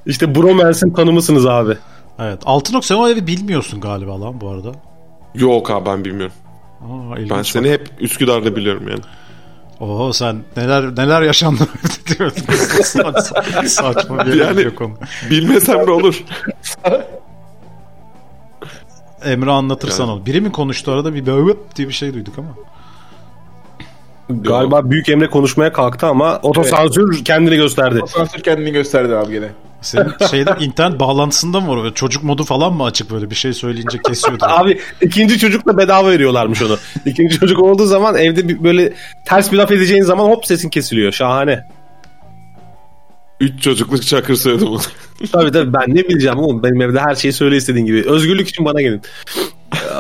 [0.07, 1.77] İşte Bromance'in tanımısınız abi.
[2.19, 2.43] Evet.
[2.45, 4.73] Altınok sen o evi bilmiyorsun galiba lan bu arada.
[5.35, 6.37] Yok abi ben bilmiyorum.
[6.81, 7.47] Aa, Ben bak.
[7.47, 9.01] seni hep Üsküdar'da biliyorum yani.
[9.81, 11.63] Oho sen neler neler yaşandı
[13.67, 14.75] Saçma bir Yani- yani...
[14.75, 14.93] konu.
[15.31, 16.25] Bilmesem de olur.
[19.25, 20.13] Emre anlatırsan Yani.
[20.17, 20.27] onu.
[20.27, 22.49] Biri mi konuştu arada bir böyle diye bir şey duyduk ama.
[24.29, 28.01] Galiba Büyük Emre konuşmaya kalktı ama otosansür kendini gösterdi.
[28.03, 29.49] Asansör kendini gösterdi abi gene.
[29.81, 31.83] Senin şeyde internet bağlantısında mı var?
[31.83, 34.45] Böyle Çocuk modu falan mı açık böyle bir şey söyleyince kesiyordu.
[34.49, 36.77] Abi ikinci çocukla bedava veriyorlarmış onu.
[37.07, 38.93] İkinci çocuk olduğu zaman evde bir böyle
[39.25, 41.13] ters bir laf edeceğin zaman hop sesin kesiliyor.
[41.13, 41.65] Şahane.
[43.41, 44.81] Üç çocukluk çakır söyledi bunu.
[45.33, 48.05] Tabii tabii ben ne bileceğim oğlum benim evde her şeyi söyle istediğin gibi.
[48.11, 49.03] Özgürlük için bana gelin.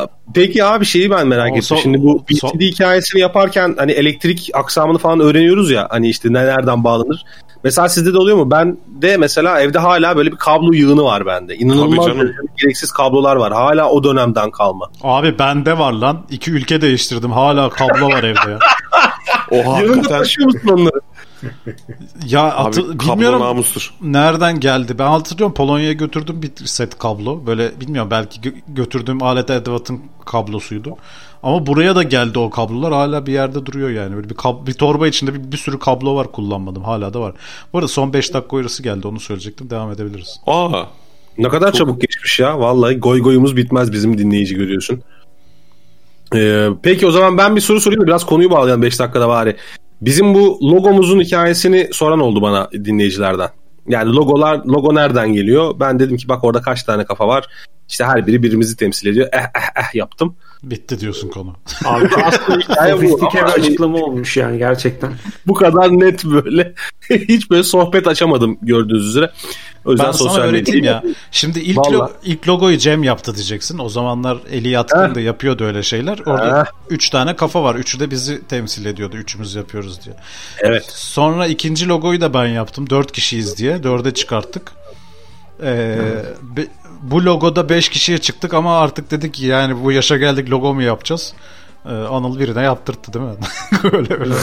[0.04, 1.62] Ya, Peki abi şeyi ben merak ettim.
[1.62, 5.86] son- Şimdi bu son- BCD hikayesini yaparken hani elektrik aksamını falan öğreniyoruz ya.
[5.90, 7.24] Hani işte ne- nereden bağlanır.
[7.64, 8.50] Mesela sizde de oluyor mu?
[8.50, 11.56] Ben de mesela evde hala böyle bir kablo yığını var bende.
[11.56, 12.06] İnanılmaz
[12.62, 13.52] gereksiz kablolar var.
[13.52, 14.90] Hala o dönemden kalma.
[15.02, 16.26] Abi bende var lan.
[16.30, 17.32] İki ülke değiştirdim.
[17.32, 18.58] Hala kablo var evde ya.
[19.50, 20.18] Oha Yanında hakikaten.
[20.18, 21.00] taşıyor musun onları?
[22.26, 23.94] Ya Abi bilmiyorum namustur.
[24.02, 24.98] nereden geldi.
[24.98, 27.46] Ben hatırlıyorum Polonya'ya götürdüm bir set kablo.
[27.46, 30.96] Böyle bilmiyorum belki gö- götürdüğüm alet edevatın kablosuydu.
[31.42, 32.92] Ama buraya da geldi o kablolar.
[32.92, 34.16] Hala bir yerde duruyor yani.
[34.16, 36.84] Böyle bir, kab- bir torba içinde bir, bir sürü kablo var kullanmadım.
[36.84, 37.32] Hala da var.
[37.72, 39.06] Bu arada son 5 dakika uyarısı geldi.
[39.06, 39.70] Onu söyleyecektim.
[39.70, 40.40] Devam edebiliriz.
[40.46, 40.82] Aa
[41.38, 42.60] Ne kadar çabuk geçmiş ya.
[42.60, 45.02] Vallahi goy goyumuz bitmez bizim dinleyici görüyorsun.
[46.34, 49.56] Ee, peki o zaman ben bir soru sorayım da biraz konuyu bağlayalım 5 dakikada bari.
[50.04, 53.48] Bizim bu logomuzun hikayesini soran oldu bana dinleyicilerden.
[53.88, 55.74] Yani logolar logo nereden geliyor?
[55.80, 57.46] Ben dedim ki bak orada kaç tane kafa var.
[57.88, 59.28] İşte her biri birimizi temsil ediyor.
[59.32, 60.36] Eh eh eh yaptım.
[60.62, 61.56] Bitti diyorsun konu.
[61.84, 65.12] Abi aslında sofistike bir Ama- açıklama olmuş yani gerçekten.
[65.46, 66.74] Bu kadar net böyle.
[67.10, 69.30] Hiç böyle sohbet açamadım gördüğünüz üzere.
[69.84, 71.02] O yüzden Ben sana sosyal öğreteyim medya- ya.
[71.30, 71.94] Şimdi ilk, Vallahi.
[71.94, 73.78] lo- ilk logoyu Cem yaptı diyeceksin.
[73.78, 76.18] O zamanlar eli yatkındı yapıyordu öyle şeyler.
[76.26, 77.74] Orada üç tane kafa var.
[77.74, 79.16] Üçü de bizi temsil ediyordu.
[79.16, 80.14] Üçümüz yapıyoruz diye.
[80.60, 80.84] Evet.
[80.88, 82.90] Sonra ikinci logoyu da ben yaptım.
[82.90, 83.82] Dört kişiyiz diye.
[83.82, 84.72] Dörde çıkarttık.
[85.62, 85.98] Ee,
[86.56, 86.66] be-
[87.02, 90.82] bu logoda beş kişiye çıktık ama artık dedik ki yani bu yaşa geldik logo mu
[90.82, 91.34] yapacağız?
[91.86, 93.34] Ee, Anıl birine yaptırttı değil mi?
[93.92, 94.34] öyle öyle.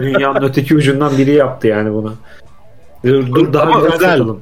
[0.00, 2.14] Dünyanın öteki ucundan biri yaptı yani bunu.
[3.04, 4.10] Dur, dur daha Ama güzel, özel.
[4.10, 4.40] satalım.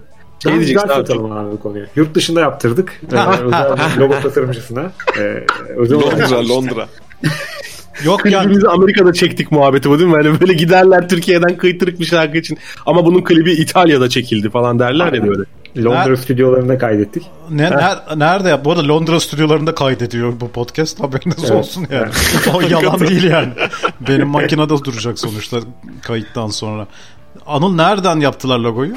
[0.49, 0.95] Şey Daha diyeceksin abi.
[0.95, 1.87] satalım abi bu konuyu.
[1.97, 3.01] Yurt dışında yaptırdık.
[3.13, 4.91] Ee, özel bir logo tasarımcısına.
[5.19, 5.45] Ee,
[5.77, 6.89] özel Londra, Londra.
[8.05, 10.17] Yok yani Klibimizi Amerika'da çektik muhabbeti bu değil mi?
[10.23, 12.59] Hani böyle giderler Türkiye'den kıytırık bir şarkı için.
[12.87, 15.43] Ama bunun klibi İtalya'da çekildi falan derler ya böyle.
[15.79, 16.17] Londra Ha.
[16.17, 17.23] stüdyolarında kaydettik.
[17.51, 18.65] ne, ner- nerede ya?
[18.65, 21.03] Bu arada Londra stüdyolarında kaydediyor bu podcast.
[21.03, 21.51] Haberiniz Evet.
[21.51, 22.09] olsun yani.
[22.55, 23.49] o yalan değil yani.
[24.09, 25.59] Benim makinede duracak sonuçta
[26.03, 26.87] kayıttan sonra.
[27.47, 28.93] Anıl nereden yaptılar logoyu?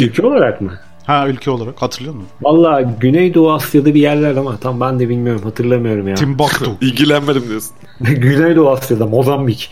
[0.00, 0.72] Ülke olarak mı?
[1.06, 2.28] Ha ülke olarak hatırlıyor musun?
[2.42, 6.14] Valla Güneydoğu Asya'da bir yerler ama tam ben de bilmiyorum hatırlamıyorum ya.
[6.14, 6.76] Timbuktu.
[6.80, 7.72] İlgilenmedim diyorsun.
[8.00, 9.70] Güneydoğu Asya'da Mozambik.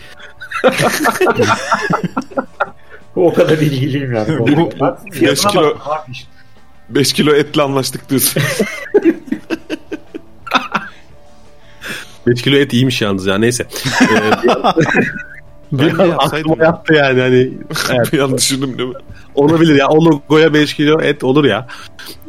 [3.17, 4.39] o kadar ilgiliyim yani.
[4.39, 4.47] Bu-
[4.81, 6.29] Ben beş fiyatına kilo- bak- abi işte.
[6.89, 8.43] 5 kilo etle anlaştık diyorsun.
[12.27, 13.67] 5 kilo et iyiymiş yalnız ya neyse.
[15.73, 17.53] Bir an aklıma yattı yani hani.
[17.97, 18.95] Evet, bir an düşündüm değil mi?
[19.35, 19.89] olabilir ya.
[19.89, 21.67] O logoya 5 kilo et olur ya.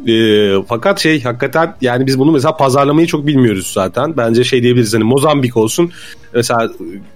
[0.08, 4.16] Ee, fakat şey hakikaten yani biz bunu mesela pazarlamayı çok bilmiyoruz zaten.
[4.16, 5.90] Bence şey diyebiliriz hani Mozambik olsun.
[6.34, 6.70] Mesela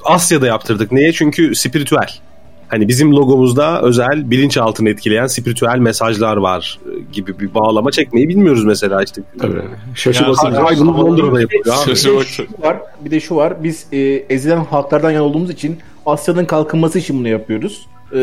[0.04, 0.92] Asya'da yaptırdık.
[0.92, 1.12] Niye?
[1.12, 2.08] Çünkü spiritüel.
[2.68, 8.64] Hani bizim logomuzda özel bilinçaltını etkileyen spiritüel mesajlar var e, gibi bir bağlama çekmeyi bilmiyoruz
[8.64, 9.22] mesela işte.
[9.40, 9.62] Tabii.
[9.94, 10.24] Şaşı
[10.78, 11.64] bunu Londra'da yapıyor.
[11.86, 13.64] Şaşı Bir de şu var, bir de şu var.
[13.64, 13.98] Biz e,
[14.30, 17.86] ezilen halklardan yana olduğumuz için Asya'nın kalkınması için bunu yapıyoruz.
[18.14, 18.18] E,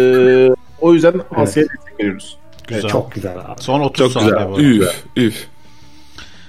[0.82, 2.38] o yüzden Asya'ya destek veriyoruz.
[2.68, 2.90] Güzel.
[2.90, 3.62] Çok güzel abi.
[3.62, 4.50] Son 30 Çok saniye güzel.
[4.50, 4.64] bu arada.
[4.68, 5.48] Üf, üf.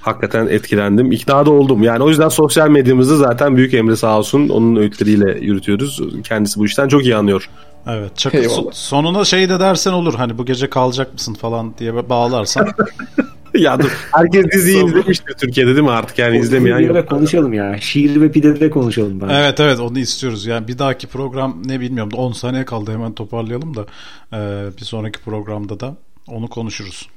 [0.01, 1.13] Hakikaten etkilendim.
[1.13, 1.83] İkna da oldum.
[1.83, 6.01] Yani o yüzden sosyal medyamızı zaten Büyük Emre sağ olsun onun öğütleriyle yürütüyoruz.
[6.25, 7.51] Kendisi bu işten çok iyi anlıyor.
[7.89, 8.17] Evet.
[8.19, 8.57] Çakır Eyvallah.
[8.57, 10.15] so- sonuna şey de dersen olur.
[10.15, 12.69] Hani bu gece kalacak mısın falan diye bağlarsan.
[13.59, 14.09] ya dur.
[14.13, 17.09] Herkes diziyi izlemiştir Türkiye'de değil mi artık yani izlemeyen Bir ara yok.
[17.09, 17.79] konuşalım ya.
[17.81, 19.29] Şiir ve pidede konuşalım ben.
[19.29, 20.47] evet evet onu istiyoruz.
[20.47, 23.87] Yani bir dahaki program ne bilmiyorum 10 saniye kaldı hemen toparlayalım da
[24.33, 25.97] e, bir sonraki programda da
[26.27, 27.09] onu konuşuruz.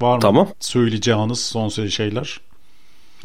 [0.00, 0.20] Var mı?
[0.20, 0.48] Tamam.
[0.60, 2.40] Söyleyeceğiniz son şeyler.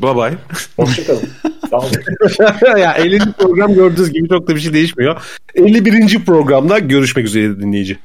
[0.02, 0.38] Bye bye.
[0.78, 1.30] Hoşçakalın.
[1.70, 2.78] Sağ olun.
[2.78, 3.20] ya 50.
[3.32, 5.38] program gördüğünüz gibi çok da bir şey değişmiyor.
[5.56, 6.26] 51.
[6.26, 8.00] programda görüşmek üzere dinleyici.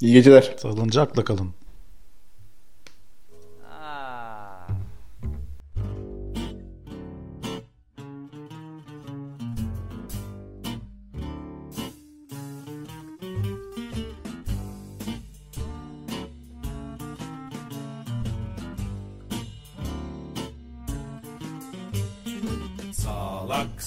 [0.00, 0.54] İyi geceler.
[0.62, 1.50] Sağlıcakla kalın.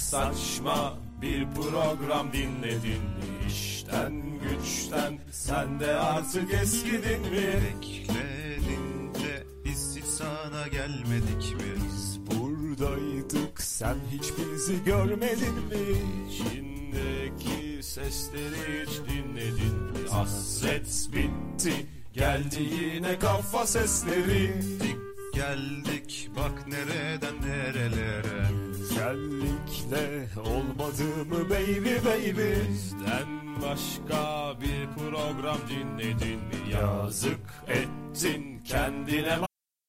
[0.09, 3.47] Saçma bir program dinledin mi?
[3.47, 7.47] İşten güçten sen de artık eskidin mi?
[7.63, 11.73] Bekledin de biz hiç sana gelmedik mi?
[11.85, 16.01] Biz buradaydık sen hiç bizi görmedin mi?
[16.29, 20.09] İçindeki sesleri hiç dinledin mi?
[20.09, 24.53] Hasret bitti geldi yine kafa sesleri.
[25.33, 28.68] Geldik bak nereden nerelere.
[28.99, 32.69] Güzellikle olmadı mı baby baby?
[32.69, 33.27] Bizden
[33.61, 36.73] başka bir program dinledin mi?
[36.73, 39.48] Yazık ettin kendine